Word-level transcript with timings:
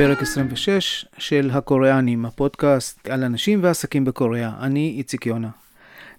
פרק 0.00 0.22
26 0.22 1.06
של 1.18 1.50
הקוריאנים, 1.52 2.24
הפודקאסט 2.24 3.08
על 3.08 3.24
אנשים 3.24 3.58
ועסקים 3.62 4.04
בקוריאה. 4.04 4.52
אני 4.60 4.94
איציק 4.98 5.26
יונה. 5.26 5.48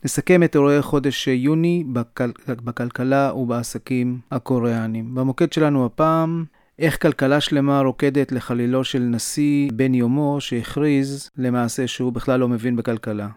נסכם 0.05 0.43
את 0.43 0.55
אירועי 0.55 0.81
חודש 0.81 1.27
יוני 1.27 1.83
בכל... 1.93 2.31
בכלכלה 2.47 3.33
ובעסקים 3.33 4.19
הקוריאנים. 4.31 5.15
במוקד 5.15 5.53
שלנו 5.53 5.85
הפעם, 5.85 6.45
איך 6.79 7.01
כלכלה 7.01 7.41
שלמה 7.41 7.79
רוקדת 7.81 8.31
לחלילו 8.31 8.83
של 8.83 8.99
נשיא 8.99 9.69
בן 9.73 9.93
יומו 9.93 10.41
שהכריז 10.41 11.29
למעשה 11.37 11.87
שהוא 11.87 12.13
בכלל 12.13 12.39
לא 12.39 12.47
מבין 12.47 12.75
בכלכלה. 12.75 13.27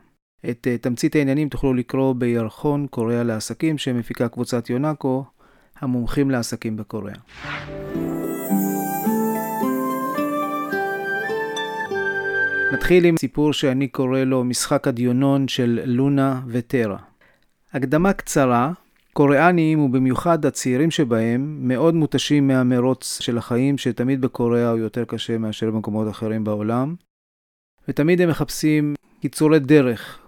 את 0.50 0.66
uh, 0.66 0.82
תמצית 0.82 1.16
העניינים 1.16 1.48
תוכלו 1.48 1.74
לקרוא 1.74 2.14
בירחון 2.14 2.86
קוריאה 2.90 3.22
לעסקים 3.22 3.78
שמפיקה 3.78 4.28
קבוצת 4.28 4.70
יונאקו, 4.70 5.24
המומחים 5.80 6.30
לעסקים 6.30 6.76
בקוריאה. 6.76 8.23
נתחיל 12.74 13.04
עם 13.04 13.16
סיפור 13.16 13.52
שאני 13.52 13.88
קורא 13.88 14.20
לו 14.20 14.44
משחק 14.44 14.88
הדיונון 14.88 15.48
של 15.48 15.80
לונה 15.84 16.40
וטרה. 16.46 16.98
הקדמה 17.72 18.12
קצרה, 18.12 18.72
קוריאנים 19.12 19.80
ובמיוחד 19.80 20.46
הצעירים 20.46 20.90
שבהם 20.90 21.68
מאוד 21.68 21.94
מותשים 21.94 22.48
מהמרוץ 22.48 23.18
של 23.20 23.38
החיים 23.38 23.78
שתמיד 23.78 24.20
בקוריאה 24.20 24.70
הוא 24.70 24.78
יותר 24.78 25.04
קשה 25.04 25.38
מאשר 25.38 25.70
במקומות 25.70 26.08
אחרים 26.08 26.44
בעולם 26.44 26.94
ותמיד 27.88 28.20
הם 28.20 28.28
מחפשים 28.28 28.94
קיצורי 29.20 29.58
דרך 29.58 30.18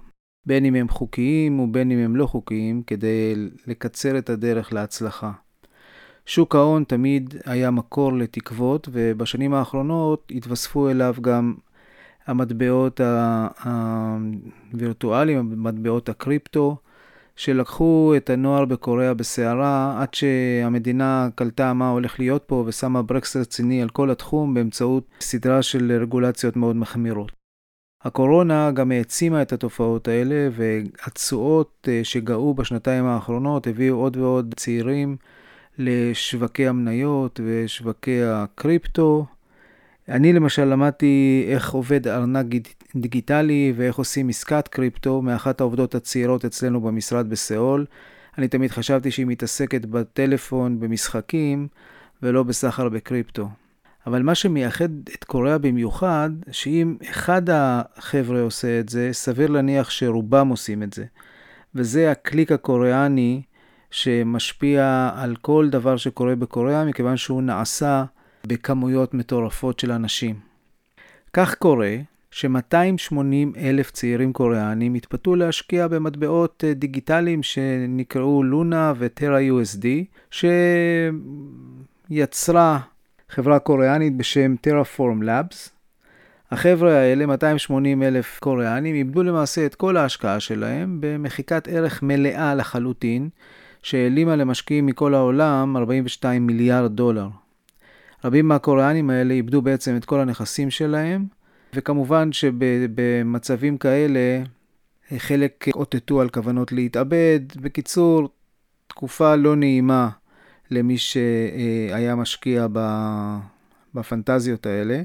בין 0.46 0.64
אם 0.64 0.74
הם 0.74 0.88
חוקיים 0.88 1.60
ובין 1.60 1.90
אם 1.90 1.98
הם 1.98 2.16
לא 2.16 2.26
חוקיים 2.26 2.82
כדי 2.82 3.34
לקצר 3.66 4.18
את 4.18 4.30
הדרך 4.30 4.72
להצלחה. 4.72 5.32
שוק 6.26 6.54
ההון 6.54 6.84
תמיד 6.84 7.34
היה 7.44 7.70
מקור 7.70 8.12
לתקוות 8.12 8.88
ובשנים 8.92 9.54
האחרונות 9.54 10.32
התווספו 10.36 10.90
אליו 10.90 11.14
גם 11.20 11.54
המטבעות 12.26 13.00
הווירטואליים, 14.72 15.52
מטבעות 15.56 16.08
הקריפטו, 16.08 16.76
שלקחו 17.36 18.14
את 18.16 18.30
הנוער 18.30 18.64
בקוריאה 18.64 19.14
בסערה 19.14 20.02
עד 20.02 20.14
שהמדינה 20.14 21.28
קלטה 21.34 21.72
מה 21.72 21.88
הולך 21.88 22.18
להיות 22.20 22.42
פה 22.46 22.64
ושמה 22.66 23.02
ברקס 23.02 23.36
רציני 23.36 23.82
על 23.82 23.88
כל 23.88 24.10
התחום 24.10 24.54
באמצעות 24.54 25.04
סדרה 25.20 25.62
של 25.62 25.92
רגולציות 26.00 26.56
מאוד 26.56 26.76
מחמירות. 26.76 27.32
הקורונה 28.02 28.70
גם 28.70 28.92
העצימה 28.92 29.42
את 29.42 29.52
התופעות 29.52 30.08
האלה 30.08 30.48
והתשואות 30.52 31.88
אה, 31.88 32.00
שגאו 32.04 32.54
בשנתיים 32.54 33.04
האחרונות 33.04 33.66
הביאו 33.66 33.96
עוד 33.96 34.16
ועוד 34.16 34.54
צעירים 34.56 35.16
לשווקי 35.78 36.68
המניות 36.68 37.40
ושווקי 37.44 38.22
הקריפטו. 38.22 39.26
אני 40.08 40.32
למשל 40.32 40.64
למדתי 40.64 41.44
איך 41.48 41.70
עובד 41.70 42.08
ארנק 42.08 42.46
דיגיטלי 42.96 43.72
ואיך 43.76 43.96
עושים 43.96 44.28
עסקת 44.28 44.68
קריפטו 44.68 45.22
מאחת 45.22 45.60
העובדות 45.60 45.94
הצעירות 45.94 46.44
אצלנו 46.44 46.80
במשרד 46.80 47.30
בסיאול. 47.30 47.86
אני 48.38 48.48
תמיד 48.48 48.70
חשבתי 48.70 49.10
שהיא 49.10 49.26
מתעסקת 49.26 49.84
בטלפון, 49.84 50.80
במשחקים, 50.80 51.68
ולא 52.22 52.42
בסחר 52.42 52.88
בקריפטו. 52.88 53.48
אבל 54.06 54.22
מה 54.22 54.34
שמייחד 54.34 54.88
את 55.14 55.24
קוריאה 55.24 55.58
במיוחד, 55.58 56.30
שאם 56.50 56.96
אחד 57.10 57.42
החבר'ה 57.50 58.40
עושה 58.40 58.80
את 58.80 58.88
זה, 58.88 59.08
סביר 59.12 59.50
להניח 59.50 59.90
שרובם 59.90 60.48
עושים 60.48 60.82
את 60.82 60.92
זה. 60.92 61.04
וזה 61.74 62.10
הקליק 62.10 62.52
הקוריאני 62.52 63.42
שמשפיע 63.90 65.10
על 65.14 65.36
כל 65.36 65.68
דבר 65.70 65.96
שקורה 65.96 66.36
בקוריאה, 66.36 66.84
מכיוון 66.84 67.16
שהוא 67.16 67.42
נעשה 67.42 68.04
בכמויות 68.46 69.14
מטורפות 69.14 69.78
של 69.78 69.92
אנשים. 69.92 70.36
כך 71.32 71.54
קורה 71.54 71.96
ש-280 72.30 73.58
אלף 73.58 73.90
צעירים 73.90 74.32
קוריאנים 74.32 74.94
התפתו 74.94 75.36
להשקיע 75.36 75.88
במטבעות 75.88 76.64
אה, 76.66 76.74
דיגיטליים 76.74 77.42
שנקראו 77.42 78.42
לונה 78.42 78.92
וטרה 78.98 79.38
USD, 79.40 79.86
שיצרה 82.10 82.78
חברה 83.28 83.58
קוריאנית 83.58 84.16
בשם 84.16 84.54
Terraform 84.66 85.22
Labs. 85.22 85.70
החבר'ה 86.50 86.92
האלה, 86.92 87.26
280 87.26 88.02
אלף 88.02 88.38
קוריאנים, 88.38 88.94
איבדו 88.94 89.22
למעשה 89.22 89.66
את 89.66 89.74
כל 89.74 89.96
ההשקעה 89.96 90.40
שלהם 90.40 90.96
במחיקת 91.00 91.68
ערך 91.68 92.02
מלאה 92.02 92.54
לחלוטין, 92.54 93.28
שהעלימה 93.82 94.36
למשקיעים 94.36 94.86
מכל 94.86 95.14
העולם 95.14 95.76
42 95.76 96.46
מיליארד 96.46 96.92
דולר. 96.92 97.28
רבים 98.26 98.48
מהקוריאנים 98.48 99.10
האלה 99.10 99.34
איבדו 99.34 99.62
בעצם 99.62 99.96
את 99.96 100.04
כל 100.04 100.20
הנכסים 100.20 100.70
שלהם, 100.70 101.24
וכמובן 101.74 102.32
שבמצבים 102.32 103.78
כאלה 103.78 104.42
חלק 105.18 105.64
אותתו 105.74 106.20
על 106.20 106.28
כוונות 106.28 106.72
להתאבד. 106.72 107.40
בקיצור, 107.56 108.28
תקופה 108.86 109.36
לא 109.36 109.56
נעימה 109.56 110.08
למי 110.70 110.98
שהיה 110.98 112.14
משקיע 112.16 112.66
בפנטזיות 113.94 114.66
האלה. 114.66 115.02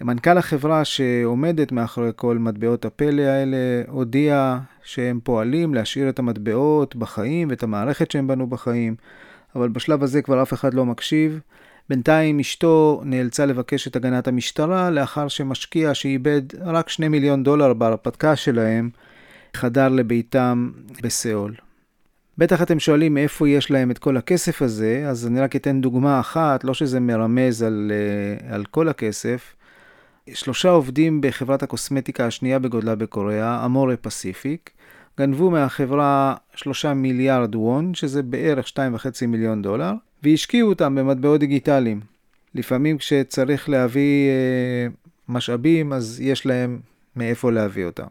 מנכ"ל 0.00 0.38
החברה 0.38 0.84
שעומדת 0.84 1.72
מאחורי 1.72 2.10
כל 2.16 2.38
מטבעות 2.38 2.84
הפלא 2.84 3.22
האלה 3.22 3.56
הודיע 3.88 4.58
שהם 4.82 5.20
פועלים 5.24 5.74
להשאיר 5.74 6.08
את 6.08 6.18
המטבעות 6.18 6.96
בחיים 6.96 7.48
ואת 7.50 7.62
המערכת 7.62 8.10
שהם 8.10 8.26
בנו 8.26 8.46
בחיים, 8.46 8.94
אבל 9.56 9.68
בשלב 9.68 10.02
הזה 10.02 10.22
כבר 10.22 10.42
אף 10.42 10.52
אחד 10.52 10.74
לא 10.74 10.86
מקשיב. 10.86 11.40
בינתיים 11.88 12.40
אשתו 12.40 13.02
נאלצה 13.04 13.46
לבקש 13.46 13.88
את 13.88 13.96
הגנת 13.96 14.28
המשטרה 14.28 14.90
לאחר 14.90 15.28
שמשקיע 15.28 15.94
שאיבד 15.94 16.42
רק 16.60 16.88
2 16.88 17.12
מיליון 17.12 17.42
דולר 17.42 17.74
בהרפתקה 17.74 18.36
שלהם 18.36 18.90
חדר 19.56 19.88
לביתם 19.88 20.70
בסיאול. 21.02 21.54
בטח 22.38 22.62
אתם 22.62 22.78
שואלים 22.78 23.14
מאיפה 23.14 23.48
יש 23.48 23.70
להם 23.70 23.90
את 23.90 23.98
כל 23.98 24.16
הכסף 24.16 24.62
הזה, 24.62 25.04
אז 25.08 25.26
אני 25.26 25.40
רק 25.40 25.56
אתן 25.56 25.80
דוגמה 25.80 26.20
אחת, 26.20 26.64
לא 26.64 26.74
שזה 26.74 27.00
מרמז 27.00 27.62
על, 27.62 27.92
אה, 27.94 28.54
על 28.54 28.64
כל 28.64 28.88
הכסף. 28.88 29.54
שלושה 30.34 30.68
עובדים 30.68 31.20
בחברת 31.20 31.62
הקוסמטיקה 31.62 32.26
השנייה 32.26 32.58
בגודלה 32.58 32.94
בקוריאה, 32.94 33.64
אמורה 33.64 33.96
פסיפיק, 33.96 34.70
גנבו 35.18 35.50
מהחברה 35.50 36.34
שלושה 36.54 36.94
מיליארד 36.94 37.54
וון, 37.54 37.94
שזה 37.94 38.22
בערך 38.22 38.66
2.5 38.66 39.26
מיליון 39.26 39.62
דולר, 39.62 39.92
והשקיעו 40.22 40.68
אותם 40.68 40.94
במטבעות 40.94 41.40
דיגיטליים. 41.40 42.00
לפעמים 42.54 42.98
כשצריך 42.98 43.68
להביא 43.68 44.28
אה, 44.28 44.86
משאבים, 45.28 45.92
אז 45.92 46.20
יש 46.20 46.46
להם 46.46 46.78
מאיפה 47.16 47.52
להביא 47.52 47.84
אותם. 47.84 48.06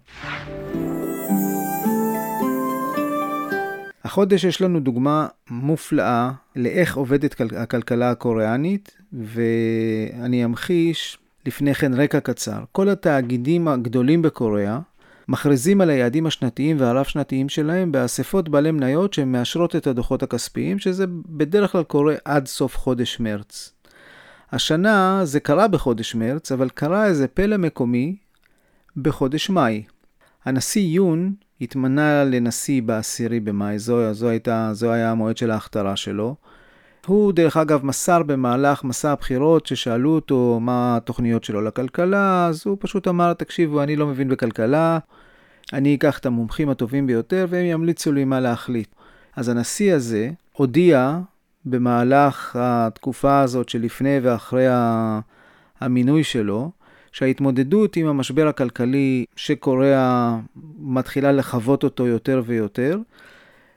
החודש 4.03 4.44
יש 4.44 4.62
לנו 4.62 4.79
דוגמה 4.79 5.28
מופלאה 5.50 6.31
לאיך 6.56 6.97
עובדת 6.97 7.41
הכלכלה 7.57 8.12
הקוריאנית, 8.12 8.97
ואני 9.13 10.45
אמחיש 10.45 11.18
לפני 11.45 11.74
כן 11.74 11.94
רקע 11.94 12.19
קצר. 12.19 12.63
כל 12.72 12.89
התאגידים 12.89 13.68
הגדולים 13.68 14.22
בקוריאה 14.22 14.79
מכריזים 15.28 15.82
על 15.82 15.90
היעדים 15.90 16.26
השנתיים 16.26 16.78
והרב-שנתיים 16.80 17.50
שלהם 17.50 17.92
באספות 17.92 18.50
בעלי 18.50 18.72
מניות 18.72 19.14
שמאשרות 19.14 19.76
את 19.76 19.88
הדוחות 19.88 20.24
הכספיים, 20.24 20.80
שזה 20.80 21.06
בדרך 21.30 21.72
כלל 21.72 21.84
קורה 21.84 22.16
עד 22.26 22.48
סוף 22.48 22.78
חודש 22.78 23.20
מרץ. 23.20 23.74
השנה 24.52 25.22
זה 25.24 25.40
קרה 25.40 25.68
בחודש 25.68 26.16
מרץ, 26.16 26.52
אבל 26.52 26.70
קרה 26.70 27.06
איזה 27.06 27.28
פלא 27.28 27.58
מקומי 27.58 28.16
בחודש 28.98 29.50
מאי. 29.50 29.84
הנשיא 30.46 30.82
יון 30.82 31.34
התמנה 31.62 32.24
לנשיא 32.24 32.81
בעשירי 32.81 33.40
במאי, 33.40 33.80
זו, 33.80 34.13
זו, 34.13 34.30
הייתה, 34.30 34.69
זו 34.74 34.92
היה 34.92 35.12
המועד 35.12 35.38
של 35.38 35.51
ההכתרה 35.51 35.96
שלו. 35.96 36.36
הוא, 37.06 37.34
דרך 37.34 37.57
אגב, 37.57 37.86
מסר 37.86 38.24
במהלך 38.24 38.84
מסע 38.84 39.12
הבחירות, 39.12 39.66
ששאלו 39.66 40.16
אותו 40.16 40.60
מה 40.62 40.98
התוכניות 40.98 41.44
שלו 41.44 41.62
לכלכלה, 41.62 42.48
אז 42.48 42.63
הוא 42.66 42.78
פשוט 42.80 43.07
אמר, 43.07 43.34
תקשיבו, 43.34 43.84
אני 43.84 43.96
לא 43.96 44.07
מבין 44.07 44.30
בכלכלה, 44.30 45.00
אני 45.74 45.96
אקח 45.96 46.18
את 46.18 46.25
המומחים 46.25 46.69
הטובים 46.69 47.08
ביותר 47.08 47.46
והם 47.50 47.66
ימליצו 47.66 48.12
לי 48.12 48.25
מה 48.25 48.40
להחליט. 48.40 48.88
אז 49.36 49.50
הנשיא 49.50 49.94
הזה 49.94 50.31
הודיע 50.54 51.19
במהלך 51.66 52.56
התקופה 52.60 53.40
הזאת 53.40 53.69
שלפני 53.69 54.19
ואחרי 54.24 54.66
המינוי 55.80 56.24
שלו, 56.24 56.72
שההתמודדות 57.12 57.96
עם 57.96 58.08
המשבר 58.08 58.48
הכלכלי 58.48 59.25
שקוריאה 59.36 60.38
מתחילה 60.80 61.31
לחוות 61.31 61.84
אותו 61.84 62.08
יותר 62.08 62.42
ויותר, 62.46 63.00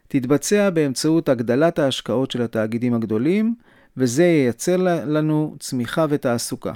תתבצע 0.08 0.70
באמצעות 0.70 1.28
הגדלת 1.28 1.78
ההשקעות 1.78 2.30
של 2.30 2.42
התאגידים 2.42 2.94
הגדולים, 2.94 3.54
וזה 3.96 4.24
ייצר 4.24 4.76
לנו 5.06 5.56
צמיחה 5.58 6.06
ותעסוקה. 6.08 6.72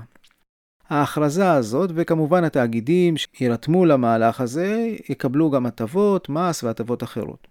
ההכרזה 0.89 1.53
הזאת, 1.53 1.91
וכמובן 1.95 2.45
התאגידים 2.45 3.15
שירתמו 3.17 3.85
למהלך 3.85 4.41
הזה, 4.41 4.91
יקבלו 5.09 5.51
גם 5.51 5.67
הטבות, 5.67 6.29
מס 6.29 6.65
והטבות 6.65 7.03
אחרות. 7.03 7.49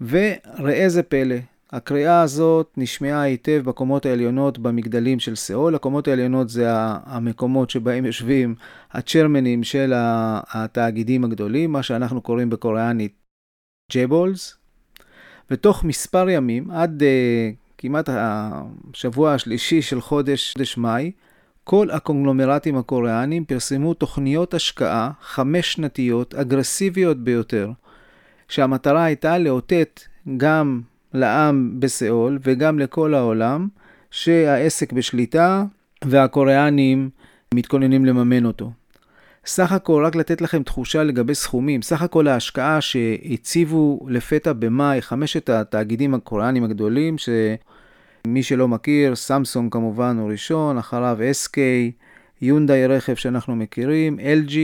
וראה 0.00 0.88
זה 0.88 1.02
פלא, 1.02 1.36
הקריאה 1.72 2.22
הזאת 2.22 2.72
נשמעה 2.76 3.22
היטב 3.22 3.62
בקומות 3.64 4.06
העליונות 4.06 4.58
במגדלים 4.58 5.20
של 5.20 5.34
סאול. 5.34 5.74
הקומות 5.74 6.08
העליונות 6.08 6.48
זה 6.48 6.66
המקומות 7.04 7.70
שבהם 7.70 8.04
יושבים 8.04 8.54
הצ'רמנים 8.90 9.64
של 9.64 9.92
התאגידים 9.96 11.24
הגדולים, 11.24 11.72
מה 11.72 11.82
שאנחנו 11.82 12.20
קוראים 12.20 12.50
בקוריאנית 12.50 13.12
ג'בולס. 13.92 14.56
ותוך 15.50 15.84
מספר 15.84 16.28
ימים, 16.28 16.70
עד 16.70 17.02
uh, 17.02 17.54
כמעט 17.78 18.08
השבוע 18.12 19.34
השלישי 19.34 19.82
של 19.82 20.00
חודש, 20.00 20.52
חודש 20.52 20.76
מאי, 20.76 21.12
כל 21.68 21.90
הקונגלומרטים 21.90 22.76
הקוריאנים 22.76 23.44
פרסמו 23.44 23.94
תוכניות 23.94 24.54
השקעה 24.54 25.10
חמש 25.22 25.72
שנתיות 25.72 26.34
אגרסיביות 26.34 27.16
ביותר, 27.16 27.70
שהמטרה 28.48 29.04
הייתה 29.04 29.38
לאותת 29.38 30.00
גם 30.36 30.80
לעם 31.14 31.80
בסאול 31.80 32.38
וגם 32.42 32.78
לכל 32.78 33.14
העולם 33.14 33.68
שהעסק 34.10 34.92
בשליטה 34.92 35.64
והקוריאנים 36.04 37.10
מתכוננים 37.54 38.04
לממן 38.04 38.44
אותו. 38.44 38.70
סך 39.46 39.72
הכל, 39.72 40.02
רק 40.06 40.16
לתת 40.16 40.40
לכם 40.40 40.62
תחושה 40.62 41.02
לגבי 41.02 41.34
סכומים, 41.34 41.82
סך 41.82 42.02
הכל 42.02 42.28
ההשקעה 42.28 42.80
שהציבו 42.80 44.06
לפתע 44.08 44.52
במאי 44.52 45.02
חמשת 45.02 45.48
התאגידים 45.48 46.14
הקוריאנים 46.14 46.64
הגדולים, 46.64 47.18
שמי 48.26 48.42
שלא 48.42 48.68
מכיר, 48.68 49.14
סמסונג 49.14 49.72
כמובן 49.72 50.18
הוא 50.18 50.30
ראשון, 50.30 50.78
אחריו 50.78 51.18
SK, 51.44 51.58
יונדאי 52.42 52.86
רכב 52.86 53.14
שאנחנו 53.14 53.56
מכירים, 53.56 54.18
LG 54.18 54.54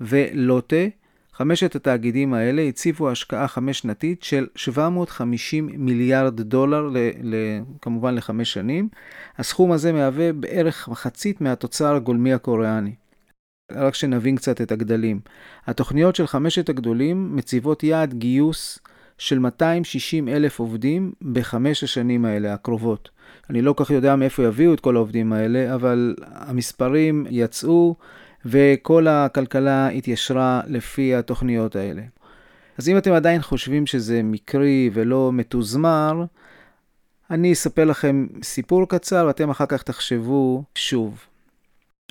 ולוטה. 0.00 0.86
חמשת 1.32 1.76
התאגידים 1.76 2.34
האלה 2.34 2.62
הציבו 2.62 3.10
השקעה 3.10 3.48
חמש 3.48 3.78
שנתית 3.78 4.22
של 4.22 4.46
750 4.54 5.70
מיליארד 5.74 6.40
דולר, 6.40 6.88
ל, 6.88 6.96
ל, 7.22 7.34
כמובן 7.82 8.14
לחמש 8.14 8.52
שנים. 8.52 8.88
הסכום 9.38 9.72
הזה 9.72 9.92
מהווה 9.92 10.32
בערך 10.32 10.88
מחצית 10.88 11.40
מהתוצר 11.40 11.94
הגולמי 11.94 12.32
הקוריאני. 12.32 12.94
רק 13.72 13.94
שנבין 13.94 14.36
קצת 14.36 14.60
את 14.60 14.72
הגדלים. 14.72 15.20
התוכניות 15.66 16.16
של 16.16 16.26
חמשת 16.26 16.68
הגדולים 16.68 17.36
מציבות 17.36 17.82
יעד 17.82 18.14
גיוס 18.14 18.78
של 19.18 19.38
260 19.38 20.28
אלף 20.28 20.58
עובדים 20.58 21.12
בחמש 21.32 21.84
השנים 21.84 22.24
האלה, 22.24 22.54
הקרובות. 22.54 23.10
אני 23.50 23.62
לא 23.62 23.72
כל 23.72 23.84
כך 23.84 23.90
יודע 23.90 24.16
מאיפה 24.16 24.42
יביאו 24.44 24.74
את 24.74 24.80
כל 24.80 24.96
העובדים 24.96 25.32
האלה, 25.32 25.74
אבל 25.74 26.14
המספרים 26.22 27.26
יצאו 27.30 27.94
וכל 28.44 29.06
הכלכלה 29.08 29.88
התיישרה 29.88 30.60
לפי 30.66 31.14
התוכניות 31.14 31.76
האלה. 31.76 32.02
אז 32.78 32.88
אם 32.88 32.98
אתם 32.98 33.12
עדיין 33.12 33.42
חושבים 33.42 33.86
שזה 33.86 34.22
מקרי 34.22 34.90
ולא 34.92 35.30
מתוזמר, 35.32 36.24
אני 37.30 37.52
אספר 37.52 37.84
לכם 37.84 38.26
סיפור 38.42 38.88
קצר 38.88 39.24
ואתם 39.26 39.50
אחר 39.50 39.66
כך 39.66 39.82
תחשבו 39.82 40.64
שוב. 40.74 41.18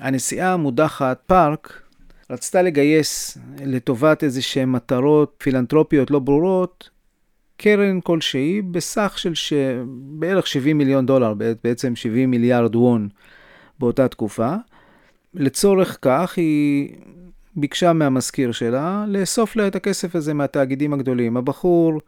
הנשיאה 0.01 0.53
המודחת, 0.53 1.21
פארק, 1.27 1.81
רצתה 2.29 2.61
לגייס 2.61 3.37
לטובת 3.65 4.23
איזה 4.23 4.41
שהן 4.41 4.69
מטרות 4.69 5.35
פילנטרופיות 5.37 6.11
לא 6.11 6.19
ברורות, 6.19 6.89
קרן 7.57 8.01
כלשהי 8.01 8.61
בסך 8.61 9.13
של 9.17 9.33
ש... 9.33 9.53
בערך 10.19 10.47
70 10.47 10.77
מיליון 10.77 11.05
דולר, 11.05 11.33
בעצם 11.63 11.95
70 11.95 12.31
מיליארד 12.31 12.75
וון 12.75 13.09
באותה 13.79 14.07
תקופה. 14.07 14.55
לצורך 15.33 15.97
כך 16.01 16.37
היא 16.37 16.89
ביקשה 17.55 17.93
מהמזכיר 17.93 18.51
שלה 18.51 19.05
לאסוף 19.07 19.55
לה 19.55 19.67
את 19.67 19.75
הכסף 19.75 20.15
הזה 20.15 20.33
מהתאגידים 20.33 20.93
הגדולים. 20.93 21.37
הבחור 21.37 22.01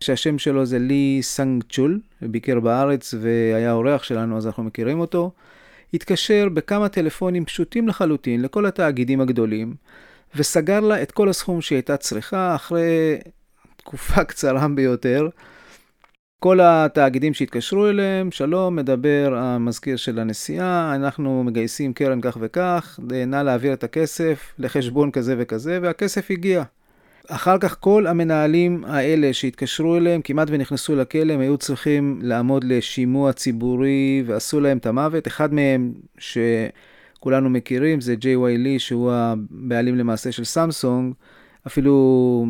שהשם 0.00 0.38
שלו 0.38 0.66
זה 0.66 0.78
לי 0.78 1.18
סנג 1.22 1.64
צ'ול, 1.68 2.00
ביקר 2.22 2.60
בארץ 2.60 3.14
והיה 3.20 3.72
אורח 3.72 4.02
שלנו 4.02 4.36
אז 4.36 4.46
אנחנו 4.46 4.62
מכירים 4.62 5.00
אותו, 5.00 5.30
התקשר 5.94 6.48
בכמה 6.54 6.88
טלפונים 6.88 7.44
פשוטים 7.44 7.88
לחלוטין 7.88 8.42
לכל 8.42 8.66
התאגידים 8.66 9.20
הגדולים, 9.20 9.74
וסגר 10.36 10.80
לה 10.80 11.02
את 11.02 11.12
כל 11.12 11.28
הסכום 11.28 11.60
שהיא 11.60 11.76
הייתה 11.76 11.96
צריכה 11.96 12.54
אחרי 12.54 13.18
תקופה 13.80 14.24
קצרה 14.30 14.68
ביותר. 14.68 15.28
כל 16.40 16.60
התאגידים 16.62 17.34
שהתקשרו 17.34 17.88
אליהם, 17.88 18.30
שלום, 18.30 18.76
מדבר 18.76 19.34
המזכיר 19.36 19.96
של 19.96 20.18
הנסיעה, 20.18 20.94
אנחנו 20.94 21.44
מגייסים 21.44 21.92
קרן 21.92 22.20
כך 22.20 22.36
וכך, 22.40 23.00
נא 23.26 23.36
להעביר 23.36 23.72
את 23.72 23.84
הכסף 23.84 24.54
לחשבון 24.58 25.10
כזה 25.10 25.34
וכזה, 25.38 25.78
והכסף 25.82 26.30
הגיע. 26.30 26.62
אחר 27.28 27.58
כך 27.58 27.76
כל 27.80 28.06
המנהלים 28.06 28.84
האלה 28.84 29.32
שהתקשרו 29.32 29.96
אליהם 29.96 30.22
כמעט 30.22 30.48
ונכנסו 30.50 30.96
לכלא, 30.96 31.32
הם 31.32 31.40
היו 31.40 31.58
צריכים 31.58 32.20
לעמוד 32.22 32.64
לשימוע 32.64 33.32
ציבורי 33.32 34.22
ועשו 34.26 34.60
להם 34.60 34.78
את 34.78 34.86
המוות. 34.86 35.26
אחד 35.26 35.54
מהם 35.54 35.92
שכולנו 36.18 37.50
מכירים 37.50 38.00
זה 38.00 38.14
ג'יי 38.14 38.36
וואי 38.36 38.58
לי, 38.58 38.78
שהוא 38.78 39.12
הבעלים 39.12 39.96
למעשה 39.96 40.32
של 40.32 40.44
סמסונג. 40.44 41.14
אפילו 41.66 42.46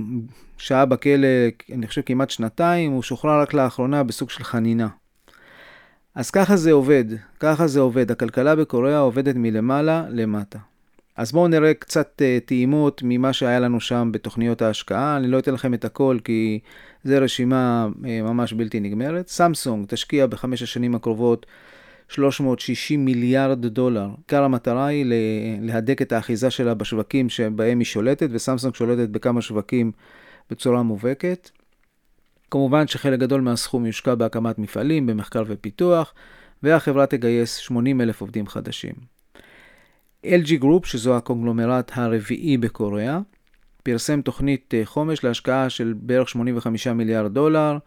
שהה 0.58 0.86
בכלא, 0.86 1.28
אני 1.72 1.86
חושב 1.86 2.02
כמעט 2.06 2.30
שנתיים, 2.30 2.92
הוא 2.92 3.02
שוחרר 3.02 3.40
רק 3.40 3.54
לאחרונה 3.54 4.02
בסוג 4.02 4.30
של 4.30 4.44
חנינה. 4.44 4.88
אז 6.14 6.30
ככה 6.30 6.56
זה 6.56 6.72
עובד, 6.72 7.04
ככה 7.40 7.66
זה 7.66 7.80
עובד. 7.80 8.10
הכלכלה 8.10 8.56
בקוריאה 8.56 8.98
עובדת 8.98 9.34
מלמעלה 9.36 10.04
למטה. 10.08 10.58
אז 11.16 11.32
בואו 11.32 11.48
נראה 11.48 11.74
קצת 11.74 12.22
uh, 12.22 12.46
טעימות 12.46 13.00
ממה 13.04 13.32
שהיה 13.32 13.60
לנו 13.60 13.80
שם 13.80 14.08
בתוכניות 14.12 14.62
ההשקעה. 14.62 15.16
אני 15.16 15.28
לא 15.28 15.38
אתן 15.38 15.54
לכם 15.54 15.74
את 15.74 15.84
הכל 15.84 16.18
כי 16.24 16.58
זו 17.04 17.14
רשימה 17.20 17.88
uh, 18.02 18.06
ממש 18.22 18.52
בלתי 18.52 18.80
נגמרת. 18.80 19.28
סמסונג 19.28 19.86
תשקיע 19.88 20.26
בחמש 20.26 20.62
השנים 20.62 20.94
הקרובות 20.94 21.46
360 22.10 23.04
מיליארד 23.04 23.66
דולר. 23.66 24.08
עיקר 24.18 24.42
המטרה 24.42 24.86
היא 24.86 25.06
להדק 25.60 26.02
את 26.02 26.12
האחיזה 26.12 26.50
שלה 26.50 26.74
בשווקים 26.74 27.28
שבהם 27.28 27.78
היא 27.78 27.86
שולטת, 27.86 28.28
וסמסונג 28.30 28.74
שולטת 28.74 29.08
בכמה 29.08 29.42
שווקים 29.42 29.92
בצורה 30.50 30.82
מובהקת. 30.82 31.50
כמובן 32.50 32.86
שחלק 32.86 33.18
גדול 33.20 33.40
מהסכום 33.40 33.86
יושקע 33.86 34.14
בהקמת 34.14 34.58
מפעלים, 34.58 35.06
במחקר 35.06 35.42
ופיתוח, 35.46 36.14
והחברה 36.62 37.06
תגייס 37.06 37.56
80 37.56 38.00
אלף 38.00 38.20
עובדים 38.20 38.46
חדשים. 38.46 38.94
LG 40.26 40.62
Group, 40.62 40.86
שזו 40.86 41.16
הקונגלומרט 41.16 41.92
הרביעי 41.94 42.56
בקוריאה, 42.56 43.18
פרסם 43.82 44.22
תוכנית 44.22 44.74
אה, 44.74 44.82
חומש 44.84 45.24
להשקעה 45.24 45.70
של 45.70 45.94
בערך 45.96 46.28
85 46.28 46.86
מיליארד 46.86 47.34
דולר. 47.34 47.78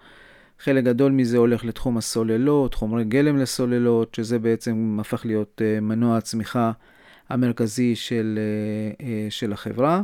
חלק 0.60 0.84
גדול 0.84 1.12
מזה 1.12 1.38
הולך 1.38 1.66
לתחום 1.66 1.98
הסוללות, 1.98 2.74
חומרי 2.74 3.04
גלם 3.04 3.38
לסוללות, 3.38 4.16
שזה 4.16 4.40
בעצם 4.40 4.98
הפך 5.02 5.26
להיות 5.26 5.62
אה, 5.66 5.80
מנוע 5.80 6.18
הצמיחה 6.18 6.72
המרכזי 7.30 7.96
של, 7.96 8.40
אה, 9.02 9.28
של 9.30 9.54
החברה. 9.54 10.02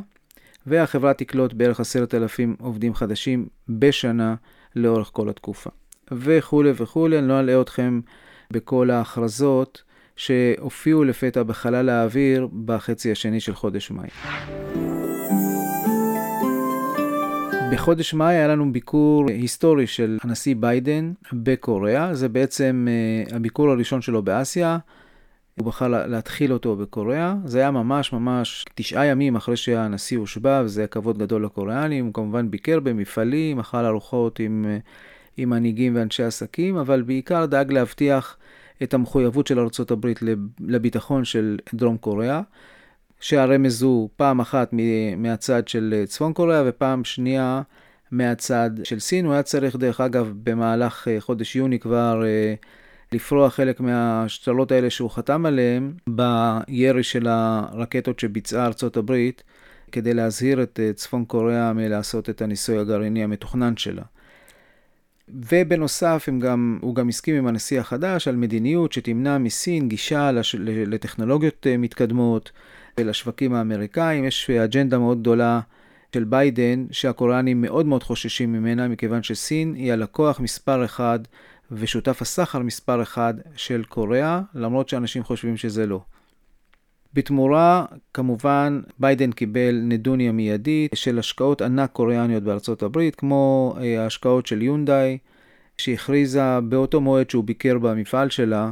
והחברה 0.68 1.14
תקלוט 1.14 1.54
בערך 1.54 1.80
עשרת 1.80 2.16
אלפים 2.16 2.56
עובדים 2.60 2.96
חדשים 2.96 3.48
בשנה 3.70 4.36
לאורך 4.76 5.10
כל 5.14 5.30
התקופה. 5.30 5.70
וכולי 6.12 6.72
וכולי, 6.76 7.20
אני 7.20 7.28
לא 7.28 7.40
אלאה 7.40 7.62
אתכם 7.62 8.00
בכל 8.52 8.90
ההכרזות 8.90 9.84
שהופיעו 10.16 11.04
לפתע 11.04 11.44
בחלל 11.44 11.90
האוויר 11.90 12.48
בחצי 12.66 13.12
השני 13.12 13.40
של 13.40 13.56
חודש 13.56 13.92
מאי. 13.92 14.10
בחודש 17.72 18.14
מאי 18.14 18.36
היה 18.36 18.48
לנו 18.48 18.74
ביקור 18.74 19.30
היסטורי 19.30 19.88
של 19.88 20.18
הנשיא 20.24 20.56
ביידן 20.56 21.12
בקוריאה, 21.34 22.14
זה 22.14 22.30
בעצם 22.30 22.88
uh, 23.28 23.36
הביקור 23.36 23.70
הראשון 23.70 24.02
שלו 24.02 24.22
באסיה. 24.22 24.78
הוא 25.56 25.66
בחר 25.66 25.88
להתחיל 25.88 26.54
אותו 26.54 26.76
בקוריאה. 26.76 27.36
זה 27.46 27.60
היה 27.60 27.72
ממש 27.72 28.14
ממש 28.14 28.66
תשעה 28.76 29.06
ימים 29.06 29.36
אחרי 29.36 29.58
שהנשיא 29.58 30.18
הושבע, 30.18 30.62
וזה 30.66 30.82
היה 30.82 30.88
כבוד 30.88 31.18
גדול 31.18 31.46
לקוריאנים. 31.46 32.06
הוא 32.06 32.14
כמובן 32.14 32.52
ביקר 32.52 32.80
במפעלים, 32.80 33.60
אכל 33.60 33.86
ארוחות 33.86 34.40
עם, 34.40 34.66
אה, 34.68 34.78
עם 35.38 35.50
מנהיגים 35.50 35.96
ואנשי 35.96 36.24
עסקים, 36.24 36.78
אבל 36.78 37.02
בעיקר 37.02 37.46
דאג 37.46 37.72
להבטיח 37.72 38.38
את 38.84 38.94
המחויבות 38.94 39.48
של 39.48 39.60
ארה"ב 39.60 40.08
לביטחון 40.60 41.26
של 41.26 41.58
דרום 41.74 41.98
קוריאה, 41.98 42.42
שהרמז 43.20 43.82
הוא 43.82 44.10
פעם 44.16 44.40
אחת 44.40 44.74
מהצד 45.18 45.68
של 45.68 46.04
צפון 46.08 46.34
קוריאה 46.34 46.64
ופעם 46.66 47.04
שנייה 47.04 47.62
מהצד 48.12 48.70
של 48.84 49.00
סין. 49.00 49.26
הוא 49.26 49.34
היה 49.34 49.44
צריך, 49.44 49.76
דרך 49.76 50.02
אגב, 50.02 50.34
במהלך 50.44 51.08
אה, 51.08 51.22
חודש 51.22 51.56
יוני 51.56 51.80
כבר 51.80 52.24
אה, 52.26 52.54
לפרוע 53.12 53.50
חלק 53.50 53.80
מהשתלות 53.80 54.72
האלה 54.72 54.90
שהוא 54.90 55.10
חתם 55.10 55.46
עליהן 55.46 55.94
בירי 56.08 57.04
של 57.04 57.28
הרקטות 57.28 58.20
שביצעה 58.20 58.66
ארצות 58.66 58.98
הברית, 58.98 59.44
כדי 59.92 60.14
להזהיר 60.14 60.64
את 60.64 60.80
אה, 60.84 60.94
צפון 60.94 61.26
קוריאה 61.26 61.74
מלעשות 61.74 62.30
את 62.30 62.42
הניסוי 62.42 62.78
הגרעיני 62.78 63.24
המתוכנן 63.24 63.78
שלה. 63.78 64.04
ובנוסף, 65.30 66.30
גם, 66.40 66.80
הוא 66.82 66.96
גם 66.96 67.10
הסכים 67.10 67.36
עם 67.36 67.48
הנשיא 67.48 67.80
החדש 67.80 68.28
על 68.28 68.36
מדיניות 68.36 68.94
שתמנע 68.94 69.38
מסין 69.38 69.90
גישה 69.90 70.32
לש, 70.32 70.56
לטכנולוגיות 70.60 71.68
אה, 71.68 71.78
מתקדמות 71.78 72.52
ולשווקים 73.00 73.54
האמריקאים. 73.54 74.26
יש 74.26 74.50
אג'נדה 74.50 74.98
מאוד 74.98 75.22
גדולה 75.22 75.60
של 76.14 76.24
ביידן, 76.24 76.86
שהקוריאנים 76.92 77.62
מאוד 77.62 77.86
מאוד 77.86 78.04
חוששים 78.04 78.54
ממנה, 78.54 78.88
מכיוון 78.88 79.24
שסין 79.24 79.74
היא 79.74 79.94
הלקוח 79.94 80.40
מספר 80.40 80.86
אחד 80.86 81.20
ושותף 81.72 82.22
הסחר 82.22 82.60
מספר 82.60 83.02
אחד 83.02 83.34
של 83.56 83.84
קוריאה, 83.84 84.42
למרות 84.56 84.90
שאנשים 84.90 85.24
חושבים 85.24 85.58
שזה 85.58 85.86
לא. 85.86 86.02
בתמורה, 87.14 87.86
כמובן, 88.14 88.82
ביידן 89.00 89.32
קיבל 89.32 89.82
נדוניה 89.84 90.32
מיידית 90.32 90.92
של 90.96 91.20
השקעות 91.20 91.62
ענק 91.62 91.92
קוריאניות 91.92 92.44
בארצות 92.44 92.84
הברית, 92.84 93.16
כמו 93.16 93.76
אה, 93.82 94.04
ההשקעות 94.04 94.46
של 94.46 94.62
יונדאי, 94.62 95.18
שהכריזה 95.78 96.60
באותו 96.60 97.02
מועד 97.02 97.30
שהוא 97.30 97.44
ביקר 97.44 97.78
במפעל 97.78 98.30
שלה, 98.30 98.72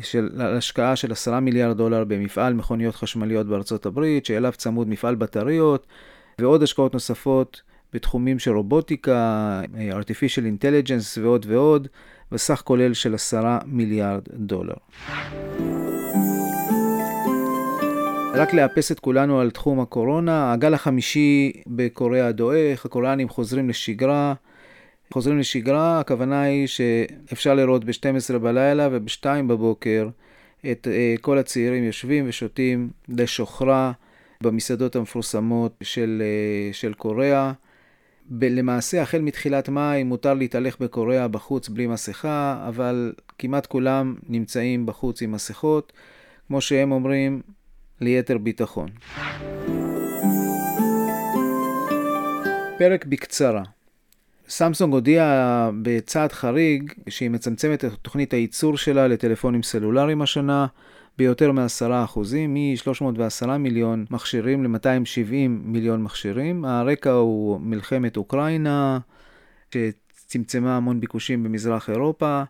של 0.00 0.28
השקעה 0.40 0.96
של 0.96 1.12
10 1.12 1.40
מיליארד 1.40 1.76
דולר 1.76 2.04
במפעל 2.04 2.54
מכוניות 2.54 2.94
חשמליות 2.94 3.46
בארצות 3.46 3.86
הברית, 3.86 4.26
שאליו 4.26 4.52
צמוד 4.56 4.88
מפעל 4.88 5.14
בטריות, 5.14 5.86
ועוד 6.38 6.62
השקעות 6.62 6.94
נוספות 6.94 7.62
בתחומים 7.92 8.38
של 8.38 8.50
רובוטיקה, 8.50 9.60
artificial 9.74 10.42
intelligence 10.42 11.20
ועוד 11.20 11.46
ועוד, 11.48 11.88
וסך 12.32 12.62
כולל 12.64 12.94
של 12.94 13.14
10 13.14 13.58
מיליארד 13.66 14.22
דולר. 14.32 14.74
רק 18.34 18.54
לאפס 18.54 18.92
את 18.92 19.00
כולנו 19.00 19.40
על 19.40 19.50
תחום 19.50 19.80
הקורונה, 19.80 20.52
הגל 20.52 20.74
החמישי 20.74 21.52
בקוריאה 21.66 22.32
דועך, 22.32 22.84
הקוריאנים 22.84 23.28
חוזרים 23.28 23.68
לשגרה. 23.68 24.34
חוזרים 25.12 25.38
לשגרה, 25.38 26.00
הכוונה 26.00 26.42
היא 26.42 26.66
שאפשר 26.66 27.54
לראות 27.54 27.84
ב-12 27.84 28.38
בלילה 28.38 28.88
וב-2 28.92 29.24
בבוקר 29.46 30.08
את 30.70 30.86
uh, 30.86 31.20
כל 31.20 31.38
הצעירים 31.38 31.84
יושבים 31.84 32.24
ושותים 32.28 32.90
לשוכרה 33.08 33.92
במסעדות 34.42 34.96
המפורסמות 34.96 35.74
של, 35.82 36.22
uh, 36.70 36.74
של 36.74 36.94
קוריאה. 36.94 37.52
ב- 38.30 38.44
למעשה, 38.44 39.02
החל 39.02 39.20
מתחילת 39.20 39.68
מאי 39.68 40.02
מותר 40.02 40.34
להתהלך 40.34 40.80
בקוריאה 40.80 41.28
בחוץ 41.28 41.68
בלי 41.68 41.86
מסכה, 41.86 42.64
אבל 42.68 43.12
כמעט 43.38 43.66
כולם 43.66 44.14
נמצאים 44.28 44.86
בחוץ 44.86 45.22
עם 45.22 45.32
מסכות, 45.32 45.92
כמו 46.48 46.60
שהם 46.60 46.92
אומרים, 46.92 47.42
ליתר 48.00 48.38
ביטחון. 48.38 48.88
פרק 52.78 53.06
בקצרה. 53.06 53.62
סמסונג 54.48 54.92
הודיעה 54.92 55.70
בצעד 55.82 56.32
חריג 56.32 56.92
שהיא 57.08 57.30
מצמצמת 57.30 57.84
את 57.84 57.92
תוכנית 58.02 58.32
הייצור 58.32 58.76
שלה 58.76 59.08
לטלפונים 59.08 59.62
סלולריים 59.62 60.22
השנה 60.22 60.66
ביותר 61.18 61.52
מ-10%, 61.52 62.18
מ-310 62.48 63.46
מיליון 63.58 64.04
מכשירים 64.10 64.64
ל-270 64.64 65.32
מיליון 65.48 66.02
מכשירים. 66.02 66.64
הרקע 66.64 67.10
הוא 67.10 67.60
מלחמת 67.60 68.16
אוקראינה, 68.16 68.98
שצמצמה 69.74 70.76
המון 70.76 71.00
ביקושים 71.00 71.42
במזרח 71.44 71.90
אירופה. 71.90 72.42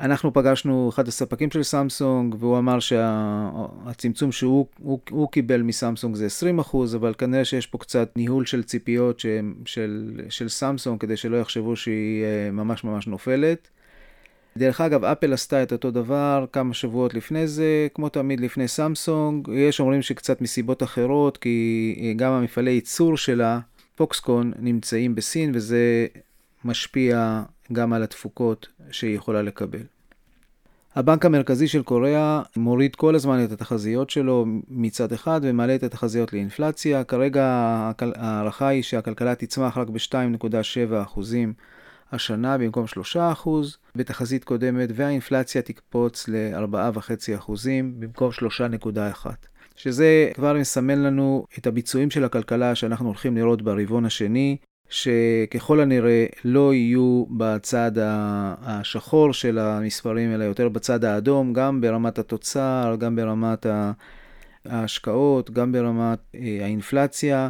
אנחנו 0.00 0.32
פגשנו 0.32 0.88
אחד 0.94 1.08
הספקים 1.08 1.50
של 1.50 1.62
סמסונג, 1.62 2.34
והוא 2.38 2.58
אמר 2.58 2.80
שהצמצום 2.80 4.32
שה... 4.32 4.38
שהוא 4.38 4.66
הוא, 4.78 4.98
הוא 5.10 5.30
קיבל 5.30 5.62
מסמסונג 5.62 6.16
זה 6.16 6.26
20%, 6.60 6.76
אבל 6.96 7.14
כנראה 7.18 7.44
שיש 7.44 7.66
פה 7.66 7.78
קצת 7.78 8.12
ניהול 8.16 8.46
של 8.46 8.62
ציפיות 8.62 9.20
ש... 9.20 9.26
של, 9.64 10.20
של 10.28 10.48
סמסונג, 10.48 11.00
כדי 11.00 11.16
שלא 11.16 11.36
יחשבו 11.36 11.76
שהיא 11.76 12.24
אה, 12.24 12.50
ממש 12.50 12.84
ממש 12.84 13.06
נופלת. 13.06 13.68
דרך 14.56 14.80
אגב, 14.80 15.04
אפל 15.04 15.32
עשתה 15.32 15.62
את 15.62 15.72
אותו 15.72 15.90
דבר 15.90 16.44
כמה 16.52 16.74
שבועות 16.74 17.14
לפני 17.14 17.46
זה, 17.46 17.88
כמו 17.94 18.08
תמיד 18.08 18.40
לפני 18.40 18.68
סמסונג. 18.68 19.48
יש 19.48 19.80
אומרים 19.80 20.02
שקצת 20.02 20.40
מסיבות 20.40 20.82
אחרות, 20.82 21.36
כי 21.36 22.14
גם 22.16 22.32
המפעלי 22.32 22.70
ייצור 22.70 23.16
שלה, 23.16 23.60
פוקסקון, 23.96 24.52
נמצאים 24.58 25.14
בסין, 25.14 25.52
וזה 25.54 26.06
משפיע 26.64 27.42
גם 27.72 27.92
על 27.92 28.02
התפוקות 28.02 28.68
שהיא 28.90 29.16
יכולה 29.16 29.42
לקבל. 29.42 29.82
הבנק 30.94 31.24
המרכזי 31.24 31.68
של 31.68 31.82
קוריאה 31.82 32.42
מוריד 32.56 32.96
כל 32.96 33.14
הזמן 33.14 33.44
את 33.44 33.52
התחזיות 33.52 34.10
שלו 34.10 34.46
מצד 34.68 35.12
אחד 35.12 35.40
ומעלה 35.42 35.74
את 35.74 35.82
התחזיות 35.82 36.32
לאינפלציה. 36.32 37.04
כרגע 37.04 37.44
ההערכה 38.16 38.68
היא 38.68 38.82
שהכלכלה 38.82 39.34
תצמח 39.34 39.78
רק 39.78 39.88
ב-2.7% 39.88 41.20
השנה 42.12 42.58
במקום 42.58 42.84
3% 43.44 43.48
בתחזית 43.96 44.44
קודמת, 44.44 44.88
והאינפלציה 44.94 45.62
תקפוץ 45.62 46.28
ל-4.5% 46.28 47.50
במקום 47.98 48.30
3.1%. 48.30 49.28
שזה 49.76 50.30
כבר 50.34 50.54
מסמן 50.54 50.98
לנו 51.02 51.46
את 51.58 51.66
הביצועים 51.66 52.10
של 52.10 52.24
הכלכלה 52.24 52.74
שאנחנו 52.74 53.06
הולכים 53.06 53.36
לראות 53.36 53.62
ברבעון 53.62 54.04
השני, 54.04 54.56
שככל 54.88 55.80
הנראה 55.80 56.26
לא 56.44 56.74
יהיו 56.74 57.24
בצד 57.30 57.92
השחור 58.62 59.32
של 59.32 59.58
המספרים, 59.58 60.34
אלא 60.34 60.44
יותר 60.44 60.68
בצד 60.68 61.04
האדום, 61.04 61.52
גם 61.52 61.80
ברמת 61.80 62.18
התוצר, 62.18 62.96
גם 62.98 63.16
ברמת 63.16 63.66
ההשקעות, 64.64 65.50
גם 65.50 65.72
ברמת 65.72 66.18
אה, 66.34 66.58
האינפלציה, 66.62 67.48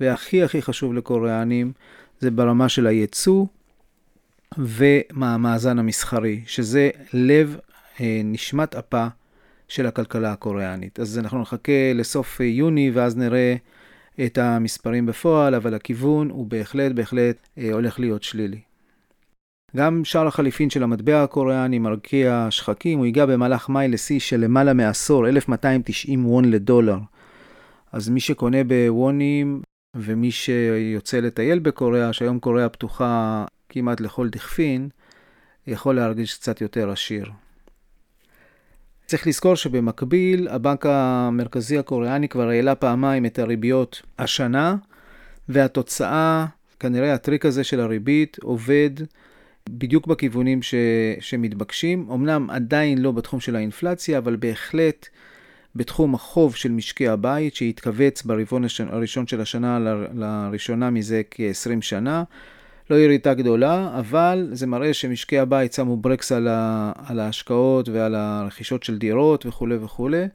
והכי 0.00 0.42
הכי 0.42 0.62
חשוב 0.62 0.94
לקוריאנים 0.94 1.72
זה 2.20 2.30
ברמה 2.30 2.68
של 2.68 2.86
הייצוא 2.86 3.46
ומהמאזן 4.58 5.78
המסחרי, 5.78 6.40
שזה 6.46 6.90
לב 7.12 7.56
אה, 8.00 8.20
נשמת 8.24 8.74
אפה 8.74 9.06
של 9.68 9.86
הכלכלה 9.86 10.32
הקוריאנית. 10.32 11.00
אז 11.00 11.18
אנחנו 11.18 11.42
נחכה 11.42 11.92
לסוף 11.94 12.40
יוני 12.40 12.90
ואז 12.94 13.16
נראה 13.16 13.54
את 14.20 14.38
המספרים 14.38 15.06
בפועל, 15.06 15.54
אבל 15.54 15.74
הכיוון 15.74 16.30
הוא 16.30 16.46
בהחלט 16.46 16.92
בהחלט 16.92 17.36
אה, 17.58 17.72
הולך 17.72 18.00
להיות 18.00 18.22
שלילי. 18.22 18.60
גם 19.76 20.04
שער 20.04 20.26
החליפין 20.26 20.70
של 20.70 20.82
המטבע 20.82 21.22
הקוריאני 21.22 21.78
מרקיע 21.78 22.46
שחקים, 22.50 22.98
הוא 22.98 23.06
ייגע 23.06 23.26
במהלך 23.26 23.68
מאי 23.68 23.88
לשיא 23.88 24.20
של 24.20 24.40
למעלה 24.40 24.72
מעשור, 24.72 25.28
1290 25.28 26.26
וון 26.26 26.44
לדולר. 26.44 26.98
אז 27.92 28.08
מי 28.08 28.20
שקונה 28.20 28.64
בוונים 28.64 29.62
ומי 29.96 30.30
שיוצא 30.30 31.20
לטייל 31.20 31.58
בקוריאה, 31.58 32.12
שהיום 32.12 32.38
קוריאה 32.38 32.68
פתוחה 32.68 33.44
כמעט 33.68 34.00
לכל 34.00 34.28
דכפין, 34.28 34.88
יכול 35.66 35.94
להרגיש 35.94 36.34
קצת 36.34 36.60
יותר 36.60 36.90
עשיר. 36.90 37.30
צריך 39.12 39.26
לזכור 39.26 39.54
שבמקביל, 39.54 40.48
הבנק 40.48 40.86
המרכזי 40.86 41.78
הקוריאני 41.78 42.28
כבר 42.28 42.48
העלה 42.48 42.74
פעמיים 42.74 43.26
את 43.26 43.38
הריביות 43.38 44.02
השנה, 44.18 44.76
והתוצאה, 45.48 46.46
כנראה 46.80 47.14
הטריק 47.14 47.46
הזה 47.46 47.64
של 47.64 47.80
הריבית 47.80 48.36
עובד 48.42 48.90
בדיוק 49.70 50.06
בכיוונים 50.06 50.62
ש, 50.62 50.74
שמתבקשים. 51.20 52.06
אמנם 52.12 52.50
עדיין 52.50 52.98
לא 52.98 53.12
בתחום 53.12 53.40
של 53.40 53.56
האינפלציה, 53.56 54.18
אבל 54.18 54.36
בהחלט 54.36 55.08
בתחום 55.76 56.14
החוב 56.14 56.56
של 56.56 56.70
משקי 56.70 57.08
הבית, 57.08 57.54
שהתכווץ 57.54 58.22
ברבעון 58.22 58.64
הראשון 58.88 59.26
של 59.26 59.40
השנה 59.40 59.78
לראשונה 60.14 60.90
מזה 60.90 61.22
כ-20 61.30 61.80
שנה. 61.80 62.24
לא 62.90 62.96
ירידה 62.96 63.34
גדולה, 63.34 63.98
אבל 63.98 64.48
זה 64.52 64.66
מראה 64.66 64.94
שמשקי 64.94 65.38
הבית 65.38 65.72
שמו 65.72 65.96
ברקס 65.96 66.32
על, 66.32 66.48
ה, 66.48 66.92
על 67.06 67.20
ההשקעות 67.20 67.88
ועל 67.88 68.14
הרכישות 68.14 68.82
של 68.82 68.98
דירות 68.98 69.46
וכולי 69.46 69.76
וכולי. 69.76 70.26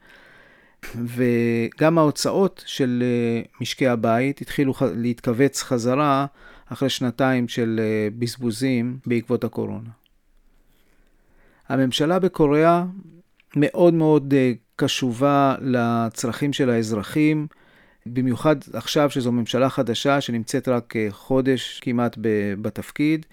וגם 0.96 1.98
ההוצאות 1.98 2.64
של 2.66 3.04
אה, 3.06 3.42
משקי 3.62 3.88
הבית 3.88 4.42
התחילו 4.42 4.74
להתכווץ 4.96 5.64
חזרה 5.64 6.26
אחרי 6.66 6.90
שנתיים 6.90 7.48
של 7.48 7.80
אה, 7.84 8.08
בזבוזים 8.20 8.98
בעקבות 9.06 9.44
הקורונה. 9.44 9.90
הממשלה 11.70 12.20
בקוריאה 12.20 12.84
מאוד 13.56 13.94
מאוד 13.94 14.34
אה, 14.34 14.52
קשובה 14.76 15.56
לצרכים 15.62 16.54
של 16.54 16.70
האזרחים. 16.70 17.48
במיוחד 18.14 18.56
עכשיו 18.74 19.10
שזו 19.10 19.32
ממשלה 19.32 19.70
חדשה 19.70 20.22
שנמצאת 20.22 20.68
רק 20.68 20.96
אה, 20.96 21.08
חודש 21.10 21.80
כמעט 21.84 22.18
בתפקיד. 22.62 23.26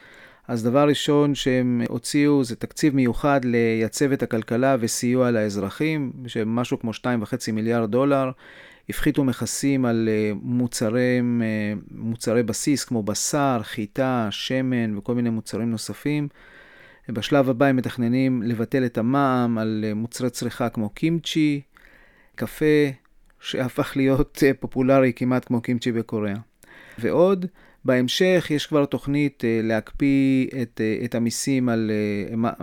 אז 0.48 0.64
דבר 0.64 0.88
ראשון 0.88 1.34
שהם 1.34 1.82
הוציאו 1.88 2.44
זה 2.44 2.56
תקציב 2.56 2.94
מיוחד 2.94 3.40
לייצב 3.44 4.12
את 4.12 4.22
הכלכלה 4.22 4.76
וסיוע 4.80 5.30
לאזרחים, 5.30 6.12
שמשהו 6.26 6.78
כמו 6.78 6.90
2.5 6.90 7.52
מיליארד 7.52 7.90
דולר. 7.90 8.30
הפחיתו 8.88 9.24
מכסים 9.24 9.84
על 9.84 10.08
אה, 10.12 10.32
מוצרי, 10.42 11.20
אה, 11.42 11.72
מוצרי 11.90 12.42
בסיס 12.42 12.84
כמו 12.84 13.02
בשר, 13.02 13.60
חיטה, 13.62 14.28
שמן 14.30 14.98
וכל 14.98 15.14
מיני 15.14 15.30
מוצרים 15.30 15.70
נוספים. 15.70 16.28
בשלב 17.08 17.50
הבא 17.50 17.66
הם 17.66 17.76
מתכננים 17.76 18.42
לבטל 18.42 18.84
את 18.84 18.98
המע"מ 18.98 19.58
על 19.58 19.84
מוצרי 19.94 20.30
צריכה 20.30 20.68
כמו 20.68 20.90
קימצ'י, 20.90 21.60
קפה, 22.34 22.64
שהפך 23.44 23.96
להיות 23.96 24.42
אה, 24.46 24.50
פופולרי 24.60 25.12
כמעט 25.16 25.44
כמו 25.44 25.60
קימצ'י 25.60 25.92
בקוריאה. 25.92 26.36
ועוד, 26.98 27.46
בהמשך 27.84 28.46
יש 28.50 28.66
כבר 28.66 28.84
תוכנית 28.84 29.44
אה, 29.44 29.60
להקפיא 29.62 30.46
את, 30.62 30.80
אה, 30.80 31.04
את 31.04 31.14
המיסים 31.14 31.68
על, 31.68 31.90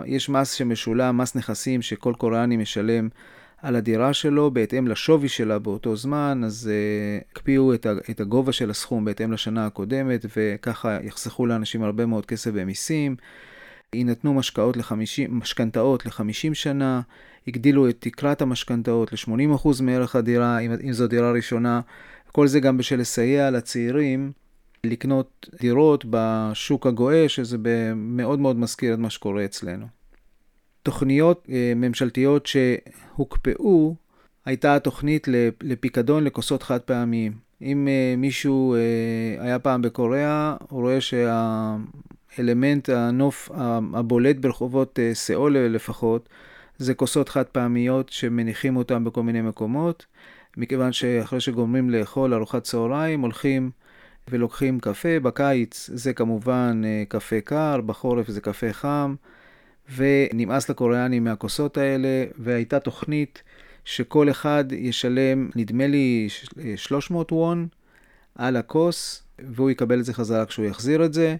יש 0.06 0.28
מס 0.28 0.52
שמשולם, 0.52 1.18
מס 1.18 1.36
נכסים 1.36 1.82
שכל 1.82 2.14
קוריאני 2.18 2.56
משלם 2.56 3.08
על 3.62 3.76
הדירה 3.76 4.12
שלו 4.12 4.50
בהתאם 4.50 4.88
לשווי 4.88 5.28
שלה 5.28 5.58
באותו 5.58 5.96
זמן, 5.96 6.42
אז 6.44 6.70
הקפיאו 7.30 7.74
את, 7.74 7.86
את 8.10 8.20
הגובה 8.20 8.52
של 8.52 8.70
הסכום 8.70 9.04
בהתאם 9.04 9.32
לשנה 9.32 9.66
הקודמת, 9.66 10.26
וככה 10.36 10.98
יחסכו 11.02 11.46
לאנשים 11.46 11.82
הרבה 11.82 12.06
מאוד 12.06 12.26
כסף 12.26 12.50
במיסים. 12.50 13.16
יינתנו 13.94 14.40
משכנתאות 15.28 16.06
ל-50 16.06 16.54
שנה, 16.54 17.00
הגדילו 17.48 17.88
את 17.88 17.96
תקרת 17.98 18.42
המשכנתאות 18.42 19.12
ל-80% 19.12 19.68
מערך 19.82 20.16
הדירה, 20.16 20.58
אם, 20.58 20.72
אם 20.84 20.92
זו 20.92 21.06
דירה 21.06 21.32
ראשונה. 21.32 21.80
כל 22.32 22.46
זה 22.46 22.60
גם 22.60 22.78
בשביל 22.78 23.00
לסייע 23.00 23.50
לצעירים 23.50 24.32
לקנות 24.84 25.48
דירות 25.60 26.04
בשוק 26.10 26.86
הגועש, 26.86 27.36
שזה 27.36 27.56
מאוד 27.96 28.38
מאוד 28.38 28.56
מזכיר 28.56 28.94
את 28.94 28.98
מה 28.98 29.10
שקורה 29.10 29.44
אצלנו. 29.44 29.86
תוכניות 30.82 31.46
אה, 31.50 31.72
ממשלתיות 31.76 32.46
שהוקפאו, 32.46 33.94
הייתה 34.44 34.76
התוכנית 34.76 35.28
לפיקדון 35.62 36.24
לכוסות 36.24 36.62
חד 36.62 36.80
פעמיים. 36.80 37.32
אם 37.62 37.88
אה, 37.88 38.14
מישהו 38.16 38.74
אה, 38.74 39.44
היה 39.44 39.58
פעם 39.58 39.82
בקוריאה, 39.82 40.56
הוא 40.68 40.80
רואה 40.80 41.00
שהאלמנט, 42.36 42.88
הנוף 42.88 43.50
הבולט 43.94 44.36
ברחובות 44.36 44.98
סאול 45.12 45.58
לפחות, 45.58 46.28
זה 46.78 46.94
כוסות 46.94 47.28
חד 47.28 47.44
פעמיות 47.44 48.08
שמניחים 48.08 48.76
אותם 48.76 49.04
בכל 49.04 49.22
מיני 49.22 49.42
מקומות, 49.42 50.06
מכיוון 50.56 50.92
שאחרי 50.92 51.40
שגומרים 51.40 51.90
לאכול 51.90 52.34
ארוחת 52.34 52.62
צהריים, 52.62 53.20
הולכים 53.20 53.70
ולוקחים 54.30 54.80
קפה. 54.80 55.20
בקיץ 55.22 55.90
זה 55.92 56.12
כמובן 56.12 56.82
קפה 57.08 57.40
קר, 57.40 57.80
בחורף 57.80 58.28
זה 58.28 58.40
קפה 58.40 58.72
חם. 58.72 59.14
ונמאס 59.96 60.70
לקוריאנים 60.70 61.24
מהכוסות 61.24 61.76
האלה, 61.76 62.24
והייתה 62.38 62.80
תוכנית 62.80 63.42
שכל 63.84 64.30
אחד 64.30 64.64
ישלם, 64.72 65.50
נדמה 65.56 65.86
לי, 65.86 66.28
300 66.76 67.32
וון 67.32 67.66
על 68.34 68.56
הכוס, 68.56 69.22
והוא 69.38 69.70
יקבל 69.70 70.00
את 70.00 70.04
זה 70.04 70.14
חזרה 70.14 70.46
כשהוא 70.46 70.66
יחזיר 70.66 71.04
את 71.04 71.12
זה. 71.12 71.36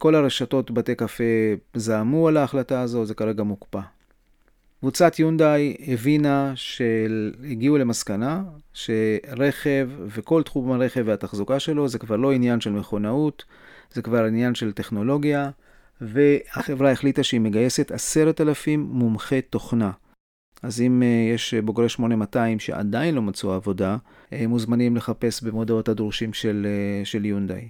כל 0.00 0.14
הרשתות 0.14 0.70
בתי 0.70 0.94
קפה 0.94 1.24
זעמו 1.74 2.28
על 2.28 2.36
ההחלטה 2.36 2.80
הזו, 2.80 3.04
זה 3.04 3.14
כרגע 3.14 3.42
מוקפא. 3.42 3.80
קבוצת 4.80 5.18
יונדאי 5.18 5.76
הבינה 5.86 6.52
שהגיעו 6.54 7.78
למסקנה 7.78 8.42
שרכב 8.72 9.88
וכל 10.06 10.42
תחום 10.42 10.72
הרכב 10.72 11.02
והתחזוקה 11.06 11.60
שלו 11.60 11.88
זה 11.88 11.98
כבר 11.98 12.16
לא 12.16 12.32
עניין 12.32 12.60
של 12.60 12.70
מכונאות, 12.70 13.44
זה 13.92 14.02
כבר 14.02 14.24
עניין 14.24 14.54
של 14.54 14.72
טכנולוגיה. 14.72 15.50
והחברה 16.00 16.90
החליטה 16.90 17.22
שהיא 17.22 17.40
מגייסת 17.40 17.90
עשרת 17.90 18.40
אלפים 18.40 18.80
מומחי 18.80 19.42
תוכנה. 19.42 19.90
אז 20.62 20.80
אם 20.80 21.02
uh, 21.02 21.34
יש 21.34 21.54
בוגרי 21.54 21.88
8200 21.88 22.58
שעדיין 22.58 23.14
לא 23.14 23.22
מצאו 23.22 23.52
עבודה, 23.52 23.96
הם 24.32 24.50
מוזמנים 24.50 24.96
לחפש 24.96 25.42
במודעות 25.42 25.88
הדרושים 25.88 26.32
של, 26.32 26.66
uh, 26.66 27.06
של 27.06 27.24
יונדאי. 27.24 27.68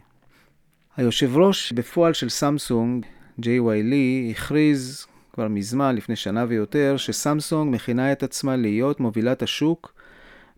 היושב 0.97 1.37
ראש 1.37 1.73
בפועל 1.73 2.13
של 2.13 2.29
סמסונג, 2.29 3.07
ג'יי 3.41 3.61
וואי 3.61 3.83
לי, 3.83 4.33
הכריז 4.37 5.07
כבר 5.33 5.49
מזמן, 5.49 5.97
לפני 5.97 6.17
שנה 6.17 6.45
ויותר, 6.49 6.97
שסמסונג 6.97 7.75
מכינה 7.75 8.13
את 8.13 8.23
עצמה 8.23 8.57
להיות 8.57 9.01
מובילת 9.01 9.43
השוק 9.43 9.95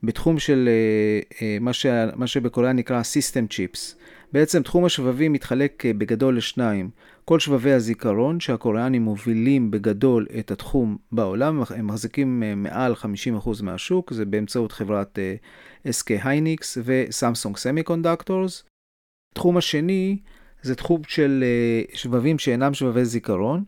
בתחום 0.02 0.38
של 0.38 0.68
uh, 0.68 1.34
uh, 1.34 1.38
מה, 1.60 1.72
ש... 1.72 1.86
מה 2.16 2.26
שבקוריאה 2.26 2.72
נקרא 2.72 3.02
System 3.02 3.52
Chips. 3.52 3.94
בעצם 4.32 4.62
תחום 4.62 4.84
השבבים 4.84 5.32
מתחלק 5.32 5.82
uh, 5.86 5.98
בגדול 5.98 6.36
לשניים. 6.36 6.90
כל 7.24 7.40
שבבי 7.40 7.72
הזיכרון 7.72 8.40
שהקוריאנים 8.40 9.02
מובילים 9.02 9.70
בגדול 9.70 10.26
את 10.38 10.50
התחום 10.50 10.96
בעולם, 11.12 11.62
הם 11.70 11.86
מחזיקים 11.86 12.42
אה, 12.42 12.54
מעל 12.54 12.94
50% 13.44 13.62
מהשוק, 13.62 14.12
זה 14.12 14.24
באמצעות 14.24 14.72
חברת 14.72 15.18
SK 15.86 16.26
וסמסונג 16.84 17.56
Semiconductors. 17.56 18.64
התחום 19.32 19.56
השני 19.56 20.16
זה 20.62 20.74
תחום 20.74 21.02
של 21.08 21.44
אה, 21.92 21.96
שבבים 21.96 22.38
שאינם 22.38 22.74
שבבי 22.74 23.04
זיכרון, 23.04 23.64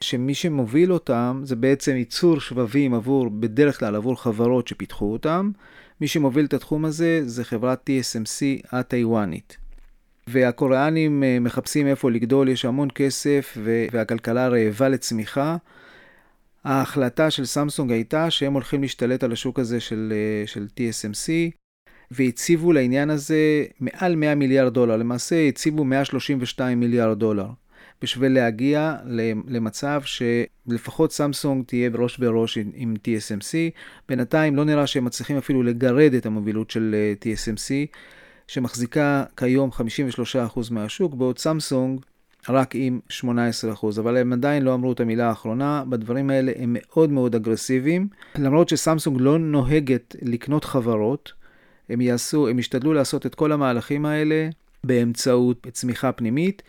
שמי 0.00 0.34
שמוביל 0.34 0.92
אותם 0.92 1.40
זה 1.44 1.56
בעצם 1.56 1.96
ייצור 1.96 2.40
שבבים 2.40 2.94
עבור, 2.94 3.28
בדרך 3.30 3.78
כלל 3.78 3.96
עבור 3.96 4.22
חברות 4.22 4.68
שפיתחו 4.68 5.12
אותם. 5.12 5.50
מי 6.00 6.08
שמוביל 6.08 6.44
את 6.44 6.54
התחום 6.54 6.84
הזה 6.84 7.20
זה 7.24 7.44
חברת 7.44 7.90
TSMC 7.90 8.66
הטיוואנית. 8.72 9.56
והקוריאנים 10.26 11.24
אה, 11.24 11.38
מחפשים 11.40 11.86
איפה 11.86 12.10
לגדול, 12.10 12.48
יש 12.48 12.64
המון 12.64 12.88
כסף 12.94 13.58
והכלכלה 13.92 14.48
רעבה 14.48 14.88
לצמיחה. 14.88 15.56
ההחלטה 16.64 17.30
של 17.30 17.44
סמסונג 17.44 17.92
הייתה 17.92 18.30
שהם 18.30 18.52
הולכים 18.52 18.82
להשתלט 18.82 19.24
על 19.24 19.32
השוק 19.32 19.58
הזה 19.58 19.80
של, 19.80 20.12
אה, 20.12 20.46
של 20.46 20.66
TSMC, 20.76 21.30
והציבו 22.10 22.72
לעניין 22.72 23.10
הזה 23.10 23.64
מעל 23.80 24.16
100 24.16 24.34
מיליארד 24.34 24.74
דולר, 24.74 24.96
למעשה 24.96 25.48
הציבו 25.48 25.84
132 25.84 26.80
מיליארד 26.80 27.18
דולר, 27.18 27.48
בשביל 28.02 28.32
להגיע 28.32 28.96
למצב 29.48 30.02
שלפחות 30.04 31.12
סמסונג 31.12 31.64
תהיה 31.64 31.90
בראש 31.90 32.18
בראש 32.18 32.58
עם 32.74 32.94
TSMC. 33.04 33.54
בינתיים 34.08 34.56
לא 34.56 34.64
נראה 34.64 34.86
שהם 34.86 35.04
מצליחים 35.04 35.36
אפילו 35.36 35.62
לגרד 35.62 36.14
את 36.14 36.26
המובילות 36.26 36.70
של 36.70 36.94
אה, 36.94 37.14
TSMC. 37.22 37.96
שמחזיקה 38.46 39.24
כיום 39.36 39.70
53% 39.72 40.60
מהשוק, 40.70 41.14
בעוד 41.14 41.38
סמסונג 41.38 42.00
רק 42.48 42.74
עם 42.74 43.00
18%, 43.10 43.24
אבל 43.98 44.16
הם 44.16 44.32
עדיין 44.32 44.62
לא 44.62 44.74
אמרו 44.74 44.92
את 44.92 45.00
המילה 45.00 45.28
האחרונה, 45.28 45.84
בדברים 45.88 46.30
האלה 46.30 46.52
הם 46.56 46.76
מאוד 46.78 47.10
מאוד 47.10 47.34
אגרסיביים. 47.34 48.08
למרות 48.38 48.68
שסמסונג 48.68 49.16
לא 49.20 49.38
נוהגת 49.38 50.16
לקנות 50.22 50.64
חברות, 50.64 51.32
הם 51.88 52.00
יעשו, 52.00 52.48
הם 52.48 52.58
ישתדלו 52.58 52.92
לעשות 52.92 53.26
את 53.26 53.34
כל 53.34 53.52
המהלכים 53.52 54.06
האלה 54.06 54.48
באמצעות 54.84 55.66
צמיחה 55.72 56.12
פנימית. 56.12 56.62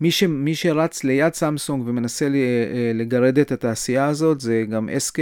מי, 0.00 0.10
ש, 0.10 0.22
מי 0.22 0.54
שרץ 0.54 1.04
ליד 1.04 1.34
סמסונג 1.34 1.88
ומנסה 1.88 2.24
אה, 2.26 2.92
לגרד 2.94 3.38
את 3.38 3.52
התעשייה 3.52 4.06
הזאת 4.06 4.40
זה 4.40 4.64
גם 4.70 4.88
SK 4.88 5.18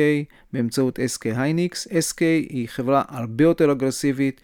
באמצעות 0.52 0.98
SK 0.98 1.36
הייניקס. 1.36 1.88
SK 1.88 2.20
היא 2.20 2.68
חברה 2.68 3.02
הרבה 3.08 3.44
יותר 3.44 3.72
אגרסיבית, 3.72 4.40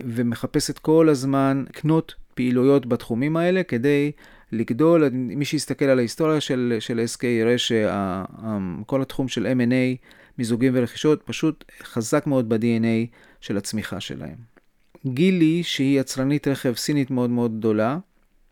ומחפשת 0.00 0.78
כל 0.78 1.08
הזמן 1.08 1.64
לקנות 1.68 2.14
פעילויות 2.34 2.86
בתחומים 2.86 3.36
האלה 3.36 3.62
כדי 3.62 4.12
לגדול. 4.52 5.08
מי 5.12 5.44
שיסתכל 5.44 5.84
על 5.84 5.98
ההיסטוריה 5.98 6.40
של, 6.40 6.76
של 6.80 7.04
SK 7.14 7.26
יראה 7.26 7.58
שכל 7.58 9.02
התחום 9.02 9.28
של 9.28 9.46
M&A, 9.46 10.06
מיזוגים 10.38 10.72
ורכישות, 10.76 11.22
פשוט 11.22 11.64
חזק 11.82 12.26
מאוד 12.26 12.48
ב-DNA 12.48 13.06
של 13.44 13.56
הצמיחה 13.56 14.00
שלהם. 14.00 14.36
גילי, 15.06 15.62
שהיא 15.62 16.00
יצרנית 16.00 16.48
רכב 16.48 16.74
סינית 16.74 17.10
מאוד 17.10 17.30
מאוד 17.30 17.58
גדולה, 17.58 17.98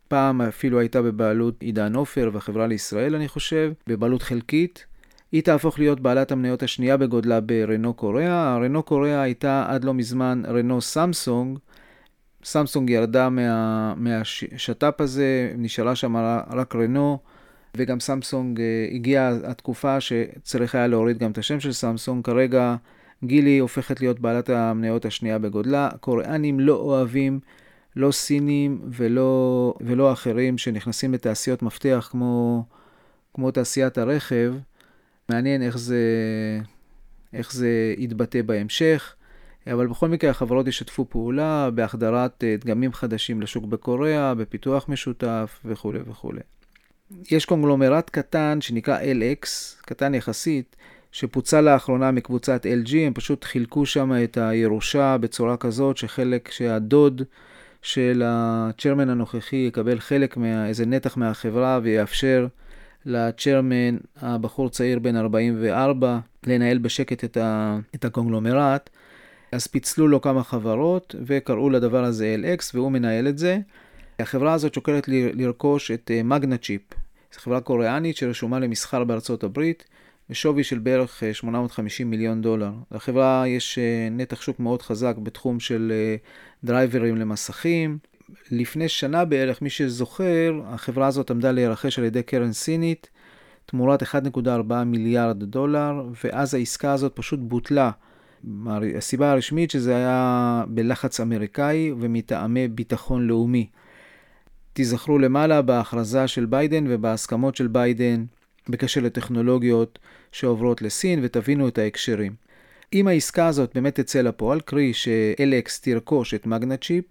פעם 0.08 0.40
אפילו 0.40 0.78
הייתה 0.78 1.02
בבעלות 1.02 1.62
עידן 1.62 1.94
עופר 1.94 2.30
והחברה 2.32 2.66
לישראל, 2.66 3.14
אני 3.14 3.28
חושב, 3.28 3.72
בבעלות 3.86 4.22
חלקית. 4.22 4.86
היא 5.32 5.42
תהפוך 5.42 5.78
להיות 5.78 6.00
בעלת 6.00 6.32
המניות 6.32 6.62
השנייה 6.62 6.96
בגודלה 6.96 7.40
ברנו 7.40 7.94
קוריאה. 7.94 8.56
רנו 8.56 8.82
קוריאה 8.82 9.22
הייתה 9.22 9.64
עד 9.68 9.84
לא 9.84 9.94
מזמן 9.94 10.42
רנו 10.48 10.80
סמסונג. 10.80 11.58
סמסונג 12.44 12.90
ירדה 12.90 13.28
מה, 13.28 13.94
מהשת"פ 13.94 15.00
הזה, 15.00 15.52
נשארה 15.58 15.94
שם 15.94 16.16
רק 16.50 16.74
רנו, 16.76 17.18
וגם 17.76 18.00
סמסונג 18.00 18.60
אה, 18.60 18.86
הגיעה 18.94 19.32
התקופה 19.44 20.00
שצריך 20.00 20.74
היה 20.74 20.86
להוריד 20.86 21.18
גם 21.18 21.30
את 21.30 21.38
השם 21.38 21.60
של 21.60 21.72
סמסונג. 21.72 22.24
כרגע 22.24 22.76
גילי 23.24 23.58
הופכת 23.58 24.00
להיות 24.00 24.20
בעלת 24.20 24.50
המניות 24.50 25.04
השנייה 25.04 25.38
בגודלה. 25.38 25.88
קוריאנים 26.00 26.60
לא 26.60 26.74
אוהבים 26.74 27.40
לא 27.96 28.12
סינים 28.12 28.80
ולא, 28.90 29.74
ולא 29.80 30.12
אחרים 30.12 30.58
שנכנסים 30.58 31.14
לתעשיות 31.14 31.62
מפתח 31.62 32.08
כמו, 32.10 32.64
כמו 33.34 33.50
תעשיית 33.50 33.98
הרכב. 33.98 34.54
מעניין 35.28 35.62
איך 35.62 35.78
זה, 35.78 36.00
איך 37.32 37.52
זה 37.52 37.94
יתבטא 37.98 38.42
בהמשך, 38.42 39.14
אבל 39.66 39.86
בכל 39.86 40.08
מקרה 40.08 40.30
החברות 40.30 40.66
ישתפו 40.66 41.06
פעולה 41.08 41.70
בהחדרת 41.70 42.44
אה, 42.44 42.56
דגמים 42.60 42.92
חדשים 42.92 43.42
לשוק 43.42 43.64
בקוריאה, 43.64 44.34
בפיתוח 44.34 44.88
משותף 44.88 45.60
וכולי 45.64 45.98
וכולי. 46.06 46.40
יש 47.30 47.44
קונגלומרט 47.44 48.10
קטן 48.10 48.60
שנקרא 48.60 48.98
LX, 49.00 49.46
קטן 49.82 50.14
יחסית, 50.14 50.76
שפוצל 51.12 51.60
לאחרונה 51.60 52.10
מקבוצת 52.10 52.66
LG, 52.66 52.96
הם 52.96 53.12
פשוט 53.14 53.44
חילקו 53.44 53.86
שם 53.86 54.12
את 54.24 54.36
הירושה 54.36 55.18
בצורה 55.18 55.56
כזאת 55.56 55.96
שחלק, 55.96 56.50
שהדוד 56.50 57.22
של 57.82 58.22
הצ'רמן 58.24 59.10
הנוכחי 59.10 59.56
יקבל 59.56 60.00
חלק, 60.00 60.36
מה, 60.36 60.66
איזה 60.68 60.86
נתח 60.86 61.16
מהחברה 61.16 61.80
ויאפשר 61.82 62.46
לצ'רמן, 63.06 63.96
הבחור 64.16 64.68
צעיר 64.68 64.98
בן 64.98 65.16
44, 65.16 66.18
לנהל 66.46 66.78
בשקט 66.78 67.24
את, 67.24 67.36
ה, 67.36 67.78
את 67.94 68.04
הקונגלומרט. 68.04 68.90
אז 69.52 69.66
פיצלו 69.66 70.08
לו 70.08 70.20
כמה 70.20 70.42
חברות 70.42 71.14
וקראו 71.26 71.70
לדבר 71.70 72.04
הזה 72.04 72.36
LX 72.38 72.62
והוא 72.74 72.92
מנהל 72.92 73.28
את 73.28 73.38
זה. 73.38 73.58
החברה 74.18 74.52
הזאת 74.52 74.74
שוקלת 74.74 75.08
לרכוש 75.08 75.90
את 75.90 76.10
מגנה 76.24 76.56
צ'יפ, 76.56 76.82
זו 77.34 77.40
חברה 77.40 77.60
קוריאנית 77.60 78.16
שרשומה 78.16 78.58
למסחר 78.58 79.04
בארצות 79.04 79.44
הברית, 79.44 79.84
בשווי 80.32 80.64
של 80.64 80.78
בערך 80.78 81.22
850 81.32 82.10
מיליון 82.10 82.42
דולר. 82.42 82.72
לחברה 82.90 83.44
יש 83.48 83.78
נתח 84.10 84.40
שוק 84.40 84.60
מאוד 84.60 84.82
חזק 84.82 85.16
בתחום 85.22 85.60
של 85.60 85.92
דרייברים 86.64 87.16
למסכים. 87.16 87.98
לפני 88.50 88.88
שנה 88.88 89.24
בערך, 89.24 89.62
מי 89.62 89.70
שזוכר, 89.70 90.60
החברה 90.66 91.06
הזאת 91.06 91.30
עמדה 91.30 91.52
להירכש 91.52 91.98
על 91.98 92.04
ידי 92.04 92.22
קרן 92.22 92.52
סינית 92.52 93.10
תמורת 93.66 94.02
1.4 94.02 94.74
מיליארד 94.86 95.44
דולר, 95.44 96.02
ואז 96.24 96.54
העסקה 96.54 96.92
הזאת 96.92 97.12
פשוט 97.14 97.40
בוטלה. 97.42 97.90
הסיבה 98.96 99.32
הרשמית 99.32 99.70
שזה 99.70 99.96
היה 99.96 100.64
בלחץ 100.68 101.20
אמריקאי 101.20 101.92
ומטעמי 102.00 102.68
ביטחון 102.68 103.26
לאומי. 103.26 103.68
תיזכרו 104.72 105.18
למעלה 105.18 105.62
בהכרזה 105.62 106.26
של 106.26 106.46
ביידן 106.46 106.84
ובהסכמות 106.88 107.56
של 107.56 107.66
ביידן 107.66 108.24
בקשר 108.68 109.00
לטכנולוגיות 109.00 109.98
שעוברות 110.32 110.82
לסין, 110.82 111.20
ותבינו 111.22 111.68
את 111.68 111.78
ההקשרים. 111.78 112.34
אם 112.92 113.08
העסקה 113.08 113.46
הזאת 113.46 113.70
באמת 113.74 114.00
תצא 114.00 114.20
לפועל, 114.20 114.60
קרי 114.60 114.92
ש 114.92 115.36
LX 115.36 115.80
תרכוש 115.80 116.34
את 116.34 116.46
מגנצ'יפ, 116.46 117.04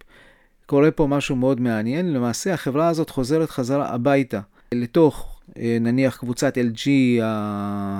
קורה 0.66 0.92
פה 0.92 1.08
משהו 1.08 1.36
מאוד 1.36 1.62
מעניין. 1.62 2.14
למעשה 2.14 2.54
החברה 2.54 2.88
הזאת 2.88 3.10
חוזרת 3.10 3.50
חזרה 3.50 3.94
הביתה, 3.94 4.40
לתוך 4.72 5.40
אה, 5.58 5.78
נניח 5.82 6.18
קבוצת 6.18 6.58
LG 6.58 6.90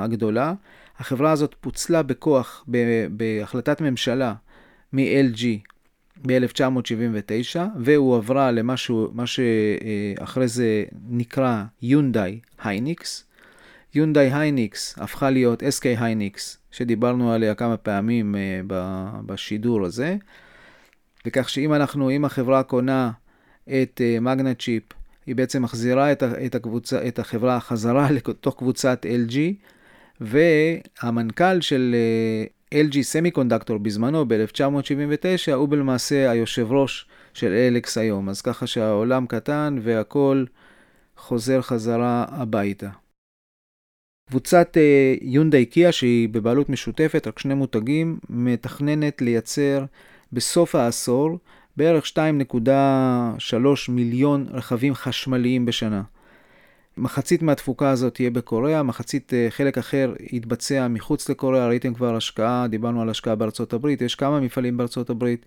הגדולה. 0.02 0.54
החברה 1.00 1.32
הזאת 1.32 1.56
פוצלה 1.62 2.04
בכוח 2.04 2.66
בהחלטת 3.12 3.82
ממשלה 3.82 4.34
מ-LG 4.94 5.44
ב-1979, 6.28 7.60
והועברה 7.80 8.52
למה 8.52 8.76
שאחרי 9.26 10.48
זה 10.48 10.84
נקרא 11.10 11.64
יונדאי 11.82 12.40
הייניקס. 12.64 13.31
יונדאי 13.96 14.34
הייניקס 14.34 14.96
הפכה 14.98 15.30
להיות 15.30 15.64
SK 15.64 15.86
הייניקס, 16.00 16.58
שדיברנו 16.72 17.32
עליה 17.32 17.56
כמה 17.56 17.78
פעמים 17.78 18.36
אה, 18.36 18.62
בשידור 19.26 19.86
הזה. 19.86 20.16
וכך 21.26 21.50
שאם 21.50 21.74
אנחנו, 21.74 22.12
אם 22.12 22.26
החברה 22.26 22.64
קונה 22.64 23.12
את 23.70 24.02
Magna 24.22 24.60
uh, 24.60 24.64
Chip, 24.64 24.84
היא 25.26 25.36
בעצם 25.36 25.62
מחזירה 25.64 26.12
את, 26.12 26.24
את, 26.24 26.56
הקבוצה, 26.56 27.08
את 27.08 27.20
החברה 27.20 27.60
חזרה 27.60 28.12
לתוך 28.16 28.58
קבוצת 28.58 29.06
LG, 29.06 29.38
והמנכ"ל 30.22 31.62
של 31.62 31.96
uh, 32.70 32.76
LG 32.76 33.02
Semiconductor 33.02 33.78
בזמנו, 33.78 34.26
ב-1979, 34.28 35.52
הוא 35.54 35.76
למעשה 35.78 36.32
היושב 36.32 36.72
ראש 36.72 37.06
של 37.34 37.52
LX 37.52 37.98
היום. 37.98 38.30
אז 38.30 38.42
ככה 38.42 38.68
שהעולם 38.68 39.26
קטן 39.28 39.78
והכל 39.82 40.46
חוזר 41.18 41.62
חזרה 41.62 42.26
הביתה. 42.30 42.90
קבוצת 44.30 44.78
יונדאי 45.22 45.64
uh, 45.70 45.74
קיה, 45.74 45.92
שהיא 45.92 46.30
בבעלות 46.30 46.70
משותפת, 46.70 47.28
רק 47.28 47.40
שני 47.40 47.54
מותגים, 47.54 48.20
מתכננת 48.30 49.22
לייצר 49.22 49.86
בסוף 50.34 50.76
העשור 50.76 51.38
בערך 51.78 52.06
2.3 52.06 52.22
מיליון 53.90 54.48
רכבים 54.52 54.94
חשמליים 54.94 55.66
בשנה. 55.66 56.02
מחצית 56.98 57.42
מהתפוקה 57.42 57.90
הזאת 57.90 58.14
תהיה 58.14 58.30
בקוריאה, 58.30 58.84
מחצית 58.84 59.34
אה, 59.34 59.48
חלק 59.50 59.78
אחר 59.78 60.14
יתבצע 60.20 60.88
מחוץ 60.88 61.30
לקוריאה, 61.30 61.68
ראיתם 61.68 61.94
כבר 61.94 62.16
השקעה, 62.16 62.68
דיברנו 62.68 63.02
על 63.02 63.10
השקעה 63.10 63.36
בארצות 63.36 63.74
הברית, 63.74 64.02
יש 64.02 64.16
כמה 64.16 64.40
מפעלים 64.40 64.78
בארצות 64.78 65.10
הברית. 65.10 65.46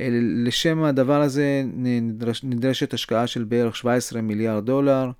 אה, 0.00 0.08
לשם 0.44 0.82
הדבר 0.82 1.20
הזה 1.22 1.62
נדרש, 1.76 2.44
נדרשת 2.44 2.94
השקעה 2.94 3.26
של 3.26 3.44
בערך 3.44 3.76
17 3.76 4.20
מיליארד 4.20 4.66
דולר. 4.66 5.10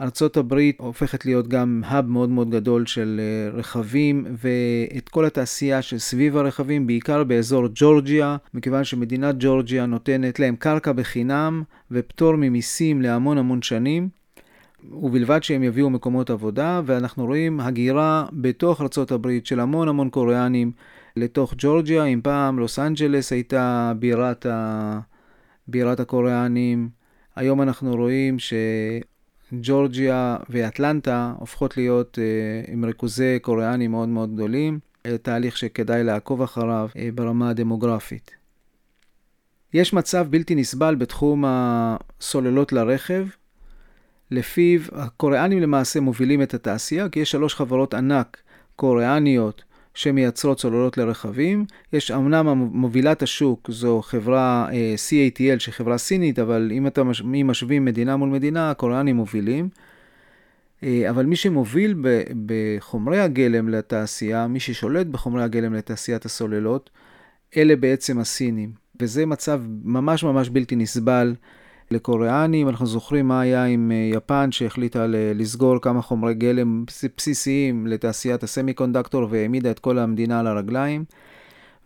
ארצות 0.00 0.36
הברית 0.36 0.80
הופכת 0.80 1.26
להיות 1.26 1.48
גם 1.48 1.82
האב 1.86 2.06
מאוד 2.06 2.28
מאוד 2.28 2.50
גדול 2.50 2.86
של 2.86 3.20
אה, 3.22 3.58
רכבים, 3.58 4.26
ואת 4.30 5.08
כל 5.08 5.24
התעשייה 5.24 5.82
שסביב 5.82 6.36
הרכבים, 6.36 6.86
בעיקר 6.86 7.24
באזור 7.24 7.66
ג'ורג'יה, 7.74 8.36
מכיוון 8.54 8.84
שמדינת 8.84 9.34
ג'ורג'יה 9.38 9.86
נותנת 9.86 10.38
להם 10.38 10.56
קרקע 10.56 10.92
בחינם 10.92 11.62
ופטור 11.90 12.36
ממיסים 12.36 13.02
להמון 13.02 13.38
המון 13.38 13.62
שנים. 13.62 14.08
ובלבד 14.92 15.42
שהם 15.42 15.62
יביאו 15.62 15.90
מקומות 15.90 16.30
עבודה, 16.30 16.80
ואנחנו 16.86 17.26
רואים 17.26 17.60
הגירה 17.60 18.26
בתוך 18.32 18.80
הברית 19.10 19.46
של 19.46 19.60
המון 19.60 19.88
המון 19.88 20.10
קוריאנים 20.10 20.72
לתוך 21.16 21.54
ג'ורג'יה, 21.58 22.04
אם 22.04 22.20
פעם 22.22 22.58
לוס 22.58 22.78
אנג'לס 22.78 23.32
הייתה 23.32 23.92
בירת, 23.98 24.46
ה... 24.46 25.00
בירת 25.68 26.00
הקוריאנים, 26.00 26.88
היום 27.36 27.62
אנחנו 27.62 27.96
רואים 27.96 28.38
ש... 28.38 28.54
ג'ורג'יה 29.52 30.36
ואטלנטה 30.50 31.32
הופכות 31.38 31.76
להיות 31.76 32.18
uh, 32.18 32.70
עם 32.70 32.84
ריכוזי 32.84 33.38
קוריאנים 33.42 33.90
מאוד 33.90 34.08
מאוד 34.08 34.34
גדולים, 34.34 34.78
תהליך 35.22 35.56
שכדאי 35.56 36.04
לעקוב 36.04 36.42
אחריו 36.42 36.88
uh, 36.92 36.98
ברמה 37.14 37.50
הדמוגרפית. 37.50 38.30
יש 39.74 39.92
מצב 39.92 40.26
בלתי 40.30 40.54
נסבל 40.54 40.94
בתחום 40.94 41.44
הסוללות 41.46 42.72
לרכב, 42.72 43.26
לפיו 44.30 44.80
הקוריאנים 44.92 45.60
למעשה 45.60 46.00
מובילים 46.00 46.42
את 46.42 46.54
התעשייה, 46.54 47.08
כי 47.08 47.20
יש 47.20 47.30
שלוש 47.30 47.54
חברות 47.54 47.94
ענק 47.94 48.42
קוריאניות 48.76 49.64
שמייצרות 49.96 50.58
צוללות 50.58 50.98
לרכבים. 50.98 51.64
יש 51.92 52.10
אמנם 52.10 52.48
מובילת 52.72 53.22
השוק 53.22 53.70
זו 53.70 54.02
חברה 54.02 54.68
uh, 54.70 54.72
CATL 54.96 55.58
שהיא 55.58 55.74
חברה 55.74 55.98
סינית, 55.98 56.38
אבל 56.38 56.70
אם 56.74 56.86
אתם 56.86 57.10
אם 57.24 57.46
משווים 57.46 57.84
מדינה 57.84 58.16
מול 58.16 58.28
מדינה, 58.28 58.70
הקוריאנים 58.70 59.16
מובילים. 59.16 59.68
Uh, 60.80 60.86
אבל 61.10 61.26
מי 61.26 61.36
שמוביל 61.36 61.94
ב, 62.00 62.22
בחומרי 62.46 63.20
הגלם 63.20 63.68
לתעשייה, 63.68 64.46
מי 64.46 64.60
ששולט 64.60 65.06
בחומרי 65.06 65.42
הגלם 65.42 65.74
לתעשיית 65.74 66.24
הסוללות, 66.24 66.90
אלה 67.56 67.76
בעצם 67.76 68.18
הסינים. 68.18 68.72
וזה 69.00 69.26
מצב 69.26 69.62
ממש 69.84 70.24
ממש 70.24 70.48
בלתי 70.48 70.76
נסבל 70.76 71.34
לקוריאנים. 71.90 72.68
אנחנו 72.68 72.86
זוכרים 72.86 73.28
מה 73.28 73.40
היה 73.40 73.64
עם 73.64 73.92
אה, 73.92 74.10
יפן 74.16 74.52
שהחליטה 74.52 75.06
לסגור 75.08 75.80
כמה 75.80 76.02
חומרי 76.02 76.34
גלם 76.34 76.84
בסיסיים 77.16 77.86
לתעשיית 77.86 78.42
הסמי 78.42 78.74
קונדקטור 78.74 79.26
והעמידה 79.30 79.70
את 79.70 79.78
כל 79.78 79.98
המדינה 79.98 80.40
על 80.40 80.46
הרגליים. 80.46 81.04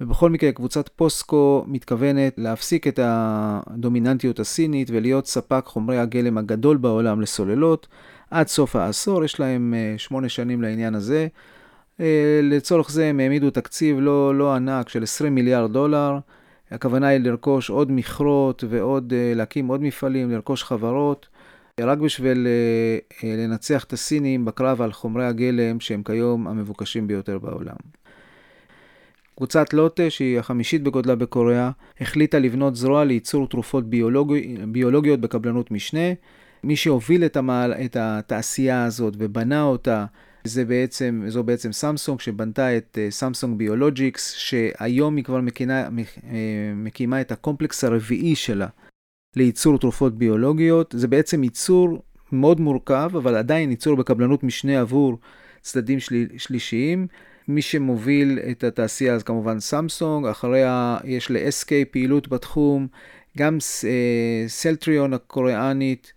ובכל 0.00 0.30
מקרה, 0.30 0.52
קבוצת 0.52 0.88
פוסקו 0.88 1.64
מתכוונת 1.68 2.34
להפסיק 2.36 2.86
את 2.86 3.00
הדומיננטיות 3.02 4.40
הסינית 4.40 4.88
ולהיות 4.90 5.26
ספק 5.26 5.62
חומרי 5.66 5.98
הגלם 5.98 6.38
הגדול 6.38 6.76
בעולם 6.76 7.20
לסוללות 7.20 7.88
עד 8.30 8.48
סוף 8.48 8.76
העשור. 8.76 9.24
יש 9.24 9.40
להם 9.40 9.74
אה, 9.76 9.94
שמונה 9.98 10.28
שנים 10.28 10.62
לעניין 10.62 10.94
הזה. 10.94 11.28
אה, 12.00 12.40
לצורך 12.42 12.90
זה 12.90 13.06
הם 13.06 13.20
העמידו 13.20 13.50
תקציב 13.50 13.96
לא, 14.00 14.34
לא 14.34 14.54
ענק 14.54 14.88
של 14.88 15.02
20 15.02 15.34
מיליארד 15.34 15.72
דולר. 15.72 16.18
הכוונה 16.70 17.08
היא 17.08 17.20
לרכוש 17.20 17.70
עוד 17.70 17.92
מכרות 17.92 18.64
ועוד, 18.68 19.12
אה, 19.16 19.32
להקים 19.34 19.66
עוד 19.66 19.82
מפעלים, 19.82 20.30
לרכוש 20.30 20.64
חברות, 20.64 21.28
רק 21.80 21.98
בשביל 21.98 22.46
אה, 22.46 22.98
אה, 23.28 23.36
לנצח 23.36 23.84
את 23.84 23.92
הסינים 23.92 24.44
בקרב 24.44 24.82
על 24.82 24.92
חומרי 24.92 25.26
הגלם 25.26 25.80
שהם 25.80 26.02
כיום 26.02 26.48
המבוקשים 26.48 27.06
ביותר 27.06 27.38
בעולם. 27.38 27.76
קבוצת 29.36 29.72
לוטה, 29.72 30.10
שהיא 30.10 30.38
החמישית 30.38 30.82
בגודלה 30.82 31.14
בקוריאה, 31.14 31.70
החליטה 32.00 32.38
לבנות 32.38 32.76
זרוע 32.76 33.04
לייצור 33.04 33.48
תרופות 33.48 33.90
ביולוגי, 33.90 34.56
ביולוגיות 34.68 35.20
בקבלנות 35.20 35.70
משנה. 35.70 36.12
מי 36.64 36.76
שהוביל 36.76 37.24
את, 37.24 37.36
המעל, 37.36 37.72
את 37.72 37.96
התעשייה 38.00 38.84
הזאת 38.84 39.14
ובנה 39.18 39.62
אותה 39.62 40.06
זה 40.44 40.64
בעצם, 40.64 41.22
זו 41.28 41.44
בעצם 41.44 41.72
סמסונג 41.72 42.20
שבנתה 42.20 42.76
את 42.76 42.98
סמסונג 43.10 43.54
uh, 43.54 43.58
Biologics, 43.58 44.32
שהיום 44.32 45.16
היא 45.16 45.24
כבר 45.24 45.40
מקינה, 45.40 45.88
uh, 45.88 45.90
מקימה 46.74 47.20
את 47.20 47.32
הקומפלקס 47.32 47.84
הרביעי 47.84 48.34
שלה 48.34 48.66
לייצור 49.36 49.78
תרופות 49.78 50.18
ביולוגיות. 50.18 50.94
זה 50.98 51.08
בעצם 51.08 51.44
ייצור 51.44 52.02
מאוד 52.32 52.60
מורכב, 52.60 53.10
אבל 53.16 53.34
עדיין 53.34 53.70
ייצור 53.70 53.96
בקבלנות 53.96 54.42
משנה 54.42 54.80
עבור 54.80 55.18
צדדים 55.60 56.00
של, 56.00 56.26
שלישיים. 56.36 57.06
מי 57.48 57.62
שמוביל 57.62 58.38
את 58.50 58.64
התעשייה 58.64 59.14
אז 59.14 59.22
כמובן 59.22 59.60
סמסונג, 59.60 60.26
אחריה 60.26 60.98
יש 61.04 61.30
ל-SK 61.30 61.70
פעילות 61.90 62.28
בתחום, 62.28 62.86
גם 63.38 63.58
uh, 63.58 63.86
Celltrion 64.48 65.14
הקוריאנית, 65.14 66.12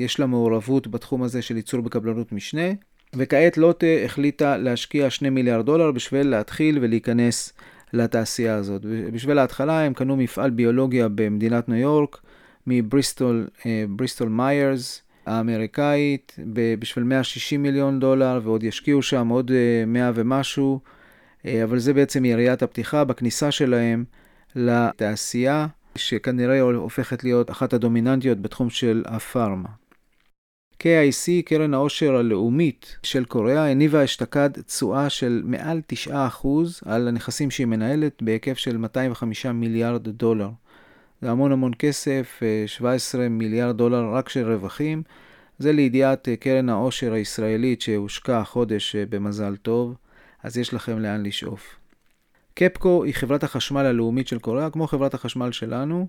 יש 0.00 0.20
לה 0.20 0.26
מעורבות 0.26 0.88
בתחום 0.88 1.22
הזה 1.22 1.42
של 1.42 1.56
ייצור 1.56 1.80
בקבלנות 1.80 2.32
משנה. 2.32 2.68
וכעת 3.14 3.58
לוטה 3.58 3.86
החליטה 4.04 4.56
להשקיע 4.56 5.10
2 5.10 5.34
מיליארד 5.34 5.66
דולר 5.66 5.92
בשביל 5.92 6.28
להתחיל 6.28 6.78
ולהיכנס 6.80 7.52
לתעשייה 7.92 8.54
הזאת. 8.54 8.82
בשביל 9.12 9.38
ההתחלה 9.38 9.80
הם 9.80 9.94
קנו 9.94 10.16
מפעל 10.16 10.50
ביולוגיה 10.50 11.08
במדינת 11.08 11.68
ניו 11.68 11.78
יורק, 11.78 12.18
מבריסטול 12.66 13.46
בריסטול 13.88 14.28
מיירס 14.28 15.02
האמריקאית, 15.26 16.36
בשביל 16.78 17.04
160 17.04 17.62
מיליון 17.62 18.00
דולר, 18.00 18.40
ועוד 18.44 18.62
ישקיעו 18.62 19.02
שם 19.02 19.28
עוד 19.28 19.50
100 19.86 20.06
אה, 20.06 20.12
ומשהו, 20.14 20.80
אה, 21.46 21.64
אבל 21.64 21.78
זה 21.78 21.94
בעצם 21.94 22.24
יריית 22.24 22.62
הפתיחה 22.62 23.04
בכניסה 23.04 23.50
שלהם 23.50 24.04
לתעשייה, 24.56 25.66
שכנראה 25.96 26.60
הופכת 26.60 27.24
להיות 27.24 27.50
אחת 27.50 27.72
הדומיננטיות 27.72 28.42
בתחום 28.42 28.70
של 28.70 29.02
הפארמה. 29.06 29.68
KIC, 30.82 31.42
קרן 31.44 31.74
העושר 31.74 32.16
הלאומית 32.16 32.96
של 33.02 33.24
קוריאה, 33.24 33.70
הניבה 33.70 34.04
אשתקד 34.04 34.50
תשואה 34.50 35.10
של 35.10 35.42
מעל 35.44 35.80
9% 36.08 36.10
על 36.84 37.08
הנכסים 37.08 37.50
שהיא 37.50 37.66
מנהלת 37.66 38.22
בהיקף 38.22 38.58
של 38.58 38.76
205 38.76 39.46
מיליארד 39.46 40.08
דולר. 40.08 40.50
זה 41.22 41.30
המון 41.30 41.52
המון 41.52 41.72
כסף, 41.78 42.40
17 42.66 43.28
מיליארד 43.28 43.76
דולר 43.76 44.14
רק 44.14 44.28
של 44.28 44.52
רווחים. 44.52 45.02
זה 45.58 45.72
לידיעת 45.72 46.28
קרן 46.40 46.68
העושר 46.68 47.12
הישראלית 47.12 47.80
שהושקע 47.80 48.38
החודש 48.38 48.96
במזל 48.96 49.56
טוב, 49.56 49.94
אז 50.42 50.58
יש 50.58 50.74
לכם 50.74 50.98
לאן 50.98 51.22
לשאוף. 51.22 51.76
קפקו 52.54 53.04
היא 53.04 53.14
חברת 53.14 53.44
החשמל 53.44 53.86
הלאומית 53.86 54.28
של 54.28 54.38
קוריאה, 54.38 54.70
כמו 54.70 54.86
חברת 54.86 55.14
החשמל 55.14 55.52
שלנו. 55.52 56.06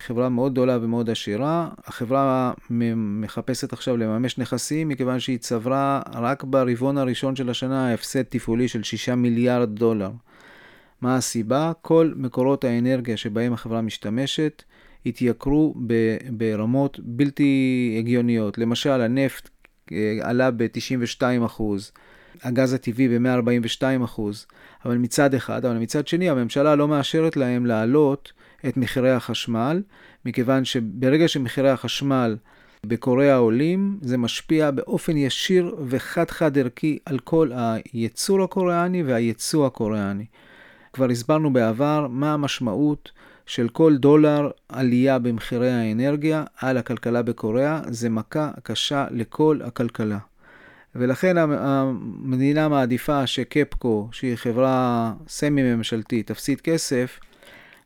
חברה 0.00 0.28
מאוד 0.28 0.52
גדולה 0.52 0.78
ומאוד 0.82 1.10
עשירה. 1.10 1.68
החברה 1.84 2.52
מחפשת 2.96 3.72
עכשיו 3.72 3.96
לממש 3.96 4.38
נכסים, 4.38 4.88
מכיוון 4.88 5.20
שהיא 5.20 5.38
צברה 5.38 6.02
רק 6.14 6.44
ברבעון 6.44 6.98
הראשון 6.98 7.36
של 7.36 7.50
השנה 7.50 7.94
הפסד 7.94 8.22
תפעולי 8.22 8.68
של 8.68 8.82
6 8.82 9.08
מיליארד 9.08 9.74
דולר. 9.74 10.10
מה 11.00 11.16
הסיבה? 11.16 11.72
כל 11.82 12.12
מקורות 12.16 12.64
האנרגיה 12.64 13.16
שבהם 13.16 13.52
החברה 13.52 13.82
משתמשת 13.82 14.62
התייקרו 15.06 15.74
ברמות 16.30 17.00
בלתי 17.02 17.96
הגיוניות. 17.98 18.58
למשל, 18.58 19.00
הנפט 19.00 19.48
אה, 19.92 20.18
עלה 20.22 20.50
ב-92%, 20.50 21.62
הגז 22.42 22.72
הטבעי 22.72 23.18
ב-142%, 23.18 24.20
אבל 24.84 24.96
מצד 24.96 25.34
אחד, 25.34 25.64
אבל 25.64 25.76
מצד 25.76 26.06
שני, 26.06 26.30
הממשלה 26.30 26.74
לא 26.74 26.88
מאשרת 26.88 27.36
להם 27.36 27.66
להעלות 27.66 28.32
את 28.68 28.76
מחירי 28.76 29.10
החשמל, 29.10 29.82
מכיוון 30.24 30.64
שברגע 30.64 31.28
שמחירי 31.28 31.70
החשמל 31.70 32.36
בקוריאה 32.86 33.36
עולים, 33.36 33.98
זה 34.02 34.18
משפיע 34.18 34.70
באופן 34.70 35.16
ישיר 35.16 35.76
וחד-חד 35.86 36.58
ערכי 36.58 36.98
על 37.04 37.18
כל 37.18 37.50
הייצור 37.54 38.42
הקוריאני 38.42 39.02
והייצוא 39.02 39.66
הקוריאני. 39.66 40.24
כבר 40.92 41.10
הסברנו 41.10 41.52
בעבר 41.52 42.06
מה 42.10 42.32
המשמעות 42.32 43.10
של 43.46 43.68
כל 43.68 43.96
דולר 43.96 44.50
עלייה 44.68 45.18
במחירי 45.18 45.70
האנרגיה 45.70 46.44
על 46.58 46.76
הכלכלה 46.76 47.22
בקוריאה, 47.22 47.80
זה 47.88 48.08
מכה 48.08 48.50
קשה 48.62 49.06
לכל 49.10 49.58
הכלכלה. 49.64 50.18
ולכן 50.98 51.36
המדינה 51.38 52.68
מעדיפה 52.68 53.26
ש 53.26 53.47
KEPCO, 53.47 54.08
שהיא 54.12 54.36
חברה 54.36 55.12
סמי-ממשלתית, 55.28 56.26
תפסיד 56.26 56.60
כסף, 56.60 57.20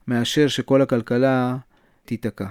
מאשר 0.08 0.48
שכל 0.48 0.82
הכלכלה 0.82 1.56
תיתקע. 2.04 2.46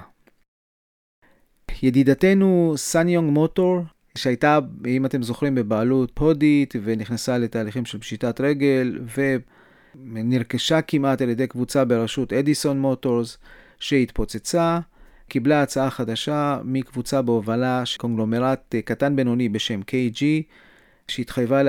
ידידתנו 1.82 2.74
SsangYong 2.76 3.30
Motor, 3.30 3.80
שהייתה, 4.14 4.58
אם 4.86 5.06
אתם 5.06 5.22
זוכרים, 5.22 5.54
בבעלות 5.54 6.18
הודית 6.18 6.74
ונכנסה 6.82 7.38
לתהליכים 7.38 7.84
של 7.84 7.98
פשיטת 7.98 8.40
רגל 8.40 8.98
ונרכשה 9.94 10.82
כמעט 10.82 11.22
על 11.22 11.28
ידי 11.28 11.46
קבוצה 11.46 11.84
בראשות 11.84 12.32
Edison 12.32 12.80
Motors 12.80 13.38
שהתפוצצה, 13.80 14.80
קיבלה 15.30 15.62
הצעה 15.62 15.90
חדשה 15.90 16.58
מקבוצה 16.64 17.22
בהובלה 17.22 17.86
של 17.86 17.98
קונגלומרט 17.98 18.74
קטן 18.84 19.16
בינוני 19.16 19.48
בשם 19.48 19.80
KG, 19.80 20.22
שהתחייבה 21.08 21.62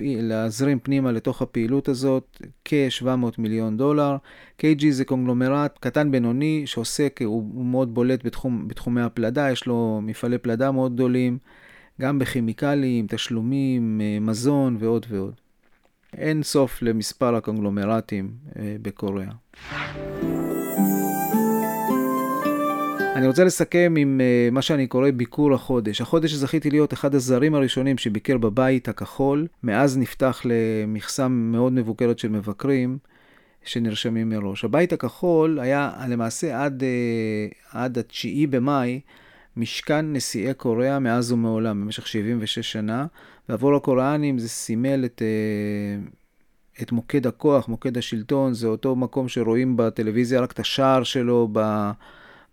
להזרים 0.00 0.78
פנימה 0.78 1.12
לתוך 1.12 1.42
הפעילות 1.42 1.88
הזאת 1.88 2.42
כ-700 2.64 3.06
מיליון 3.38 3.76
דולר. 3.76 4.16
KG 4.60 4.84
זה 4.90 5.04
קונגלומרט 5.04 5.78
קטן 5.80 6.10
בינוני 6.10 6.62
שעוסק, 6.66 7.20
הוא, 7.24 7.50
הוא 7.54 7.64
מאוד 7.64 7.94
בולט 7.94 8.24
בתחום, 8.24 8.68
בתחומי 8.68 9.02
הפלדה, 9.02 9.50
יש 9.50 9.66
לו 9.66 10.00
מפעלי 10.02 10.38
פלדה 10.38 10.70
מאוד 10.70 10.94
גדולים, 10.94 11.38
גם 12.00 12.18
בכימיקלים, 12.18 13.06
תשלומים, 13.08 14.00
אה, 14.00 14.20
מזון 14.20 14.76
ועוד 14.80 15.06
ועוד. 15.08 15.34
אין 16.16 16.42
סוף 16.42 16.82
למספר 16.82 17.34
הקונגלומרטים 17.34 18.30
אה, 18.58 18.76
בקוריאה. 18.82 19.32
אני 23.18 23.26
רוצה 23.26 23.44
לסכם 23.44 23.94
עם 23.98 24.20
uh, 24.20 24.54
מה 24.54 24.62
שאני 24.62 24.86
קורא 24.86 25.10
ביקור 25.10 25.54
החודש. 25.54 26.00
החודש 26.00 26.32
זכיתי 26.32 26.70
להיות 26.70 26.92
אחד 26.92 27.14
הזרים 27.14 27.54
הראשונים 27.54 27.98
שביקר 27.98 28.38
בבית 28.38 28.88
הכחול. 28.88 29.46
מאז 29.62 29.98
נפתח 29.98 30.42
למכסה 30.44 31.28
מאוד 31.28 31.72
מבוקרת 31.72 32.18
של 32.18 32.28
מבקרים 32.28 32.98
שנרשמים 33.64 34.28
מראש. 34.28 34.64
הבית 34.64 34.92
הכחול 34.92 35.60
היה 35.60 35.92
למעשה 36.08 36.64
עד, 36.64 36.82
uh, 36.82 37.54
עד 37.72 37.98
התשיעי 37.98 38.46
במאי 38.46 39.00
משכן 39.56 40.12
נשיאי 40.12 40.54
קוריאה 40.54 40.98
מאז 40.98 41.32
ומעולם, 41.32 41.80
במשך 41.80 42.06
76 42.06 42.72
שנה, 42.72 43.06
ועבור 43.48 43.76
הקוריאנים 43.76 44.38
זה 44.38 44.48
סימל 44.48 45.04
את... 45.04 45.22
uh, 45.22 46.82
את 46.82 46.92
מוקד 46.92 47.26
הכוח, 47.26 47.68
מוקד 47.68 47.98
השלטון, 47.98 48.54
זה 48.54 48.66
אותו 48.66 48.96
מקום 48.96 49.28
שרואים 49.28 49.76
בטלוויזיה 49.76 50.40
רק 50.40 50.52
את 50.52 50.58
השער 50.58 51.02
שלו, 51.02 51.48
ב... 51.52 51.90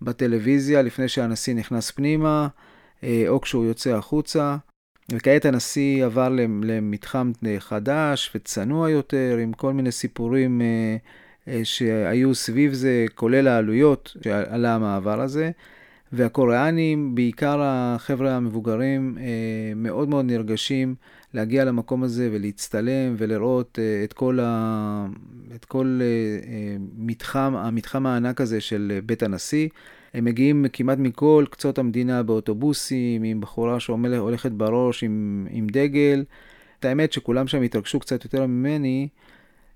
בטלוויזיה 0.02 0.82
לפני 0.82 1.08
שהנשיא 1.08 1.56
נכנס 1.56 1.92
פנימה, 1.92 2.48
אה, 3.04 3.26
או 3.28 3.42
כשהוא 3.42 3.66
יוצא 3.66 3.96
החוצה. 3.96 4.58
וכעת 5.12 5.46
הנשיא 5.46 6.06
עבר 6.06 6.30
למתחם 6.64 7.32
חדש 7.60 8.32
וצנוע 8.36 8.90
יותר, 8.90 9.38
עם 9.42 9.54
כל 9.54 9.74
מיני 9.74 9.92
סיפורים 9.92 10.62
אה, 10.62 10.98
אה, 11.48 11.62
שהיו 11.64 12.36
סביב 12.36 12.74
זה, 12.74 13.06
כולל 13.16 13.48
העלויות 13.48 14.18
שעלה 14.24 14.76
המעבר 14.76 15.22
הזה. 15.22 15.52
והקוריאנים, 16.14 17.16
בעיקר 17.16 17.62
החבר'ה 17.64 18.36
המבוגרים, 18.36 19.18
מאוד 19.76 20.10
מאוד 20.10 20.26
נרגשים 20.26 20.96
להגיע 21.36 21.66
למקום 21.66 22.04
הזה 22.04 22.30
ולהצטלם 22.32 23.16
ולראות 23.18 23.80
את 24.04 24.14
כל, 24.14 24.40
ה... 24.42 25.08
את 25.56 25.66
כל 25.66 26.00
מתחם, 26.98 27.54
המתחם 27.58 28.06
הענק 28.06 28.42
הזה 28.42 28.62
של 28.62 29.00
בית 29.06 29.24
הנשיא. 29.24 29.70
הם 30.14 30.26
מגיעים 30.26 30.66
כמעט 30.74 30.98
מכל 30.98 31.46
קצות 31.50 31.78
המדינה 31.78 32.24
באוטובוסים, 32.24 33.24
עם 33.24 33.42
בחורה 33.42 33.80
שהולכת 33.80 34.52
בראש 34.52 35.04
עם, 35.04 35.48
עם 35.52 35.68
דגל. 35.68 36.24
את 36.80 36.86
האמת 36.86 37.14
שכולם 37.14 37.48
שם 37.48 37.62
התרגשו 37.62 38.00
קצת 38.00 38.24
יותר 38.24 38.46
ממני, 38.46 39.08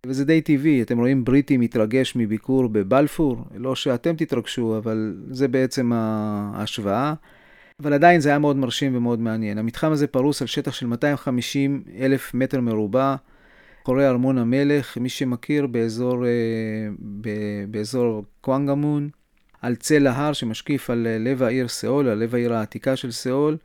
וזה 0.05 0.25
די 0.25 0.41
טבעי. 0.41 0.81
אתם 0.81 0.97
רואים 0.97 1.23
בריטי 1.23 1.57
מתרגש 1.57 2.15
מביקור 2.15 2.67
בבלפור, 2.67 3.43
לא 3.55 3.75
שאתם 3.75 4.15
תתרגשו, 4.15 4.77
אבל 4.77 5.15
זה 5.31 5.47
בעצם 5.47 5.91
ההשוואה. 5.93 7.13
אבל 7.79 7.93
עדיין 7.93 8.21
זה 8.21 8.29
היה 8.29 8.39
מאוד 8.39 8.57
מרשים 8.57 8.95
ומאוד 8.95 9.19
מעניין. 9.19 9.57
המתחם 9.57 9.91
הזה 9.91 10.07
פרוס 10.07 10.41
על 10.41 10.47
שטח 10.47 10.73
של 10.73 10.87
250 10.87 11.83
אלף 11.99 12.33
מטר 12.33 12.61
מרובע, 12.61 13.15
אחורי 13.83 14.07
ארמון 14.07 14.37
המלך, 14.37 14.97
מי 14.97 15.09
שמכיר, 15.09 15.67
באזור, 15.67 16.25
אה, 16.25 16.29
באזור 17.67 18.23
קוואנגמון. 18.41 19.09
על 19.61 19.75
צל 19.75 20.07
ההר 20.07 20.33
שמשקיף 20.33 20.89
על 20.89 21.07
לב 21.19 21.43
העיר 21.43 21.67
סאול, 21.67 22.07
על 22.07 22.17
לב 22.17 22.35
העיר 22.35 22.53
העתיקה 22.53 22.95
של 22.95 23.11
סאול. 23.11 23.57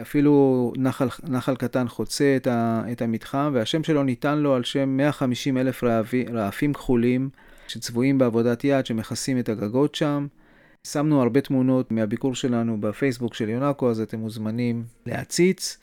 אפילו 0.00 0.72
נחל, 0.76 1.08
נחל 1.28 1.56
קטן 1.56 1.88
חוצה 1.88 2.36
את, 2.36 2.46
ה, 2.46 2.82
את 2.92 3.02
המתחם, 3.02 3.50
והשם 3.54 3.84
שלו 3.84 4.02
ניתן 4.02 4.38
לו 4.38 4.54
על 4.54 4.64
שם 4.64 4.88
150 4.88 5.58
אלף 5.58 5.84
רעפים 6.32 6.72
כחולים 6.72 7.28
שצבועים 7.68 8.18
בעבודת 8.18 8.64
יד 8.64 8.86
שמכסים 8.86 9.38
את 9.38 9.48
הגגות 9.48 9.94
שם. 9.94 10.26
שמנו 10.92 11.22
הרבה 11.22 11.40
תמונות 11.40 11.92
מהביקור 11.92 12.34
שלנו 12.34 12.80
בפייסבוק 12.80 13.34
של 13.34 13.48
יונקו, 13.48 13.90
אז 13.90 14.00
אתם 14.00 14.18
מוזמנים 14.18 14.84
להציץ. 15.06 15.78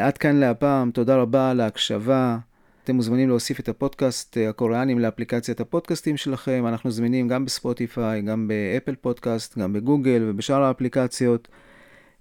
עד 0.00 0.18
כאן 0.18 0.36
להפעם, 0.36 0.90
תודה 0.90 1.16
רבה 1.16 1.50
על 1.50 1.60
ההקשבה. 1.60 2.38
אתם 2.84 2.96
מוזמנים 2.96 3.28
להוסיף 3.28 3.60
את 3.60 3.68
הפודקאסט 3.68 4.36
הקוריאנים 4.48 4.98
לאפליקציית 4.98 5.60
הפודקאסטים 5.60 6.16
שלכם. 6.16 6.64
אנחנו 6.68 6.90
זמינים 6.90 7.28
גם 7.28 7.44
בספוטיפיי, 7.44 8.22
גם 8.22 8.48
באפל 8.48 8.94
פודקאסט, 8.94 9.58
גם 9.58 9.72
בגוגל 9.72 10.22
ובשאר 10.26 10.62
האפליקציות. 10.62 11.48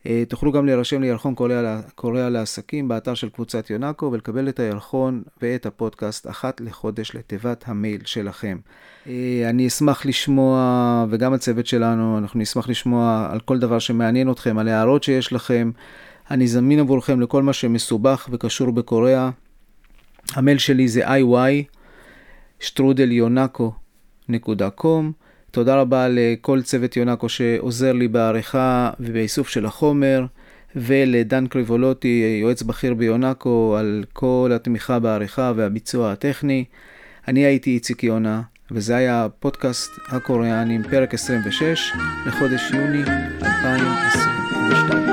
אה, 0.08 0.24
תוכלו 0.30 0.52
גם 0.52 0.66
להירשם 0.66 1.02
לירחון 1.02 1.36
קוריאה, 1.96 2.30
לעסקים 2.30 2.88
באתר 2.88 3.14
של 3.14 3.30
קבוצת 3.30 3.70
יונאקו 3.70 4.10
ולקבל 4.12 4.50
את 4.50 4.60
הירחון 4.60 5.24
ואת 5.42 5.66
הפודקאסט 5.66 6.28
אחת 6.28 6.62
לחודש 6.62 7.16
לתיבת 7.16 7.64
המייל 7.68 8.02
שלכם. 8.06 8.58
אה, 9.08 9.46
אני 9.50 9.68
אשמח 9.68 10.06
לשמוע, 10.06 11.06
וגם 11.10 11.34
הצוות 11.34 11.66
שלנו, 11.66 12.18
אנחנו 12.18 12.40
נשמח 12.40 12.70
לשמוע 12.70 13.28
על 13.32 13.40
כל 13.40 13.60
דבר 13.60 13.80
שמעניין 13.80 14.32
אתכם, 14.32 14.58
על 14.58 14.68
הערות 14.68 15.04
שיש 15.04 15.34
לכם. 15.34 15.72
אני 16.32 16.48
זמין 16.48 16.80
עבורכם 16.80 17.22
לכל 17.22 17.44
מה 17.44 17.54
שמסובך 17.54 18.28
וקשור 18.32 18.72
בקוריאה. 18.72 19.30
המייל 20.34 20.58
שלי 20.58 20.88
זה 20.88 21.08
iy 21.08 21.64
שטרודל.יונקו.com. 22.60 25.25
תודה 25.56 25.76
רבה 25.76 26.08
לכל 26.10 26.62
צוות 26.62 26.98
יונקו 26.98 27.30
שעוזר 27.30 27.94
לי 27.94 28.08
בעריכה 28.08 28.90
ובאיסוף 29.00 29.50
של 29.50 29.66
החומר, 29.66 30.26
ולדן 30.76 31.48
קריבולוטי, 31.48 32.40
יועץ 32.42 32.62
בכיר 32.62 32.94
ביונקו, 32.94 33.76
על 33.80 34.04
כל 34.14 34.52
התמיכה 34.56 35.00
בעריכה 35.00 35.52
והביצוע 35.56 36.12
הטכני. 36.12 36.66
אני 37.28 37.46
הייתי 37.46 37.70
איציק 37.70 38.04
יונה, 38.04 38.42
וזה 38.72 38.96
היה 38.96 39.28
פודקאסט 39.40 39.92
הקוריאנים, 40.08 40.84
פרק 40.84 41.14
26, 41.14 41.92
לחודש 42.28 42.72
יוני 42.72 43.04
2022. 43.44 45.05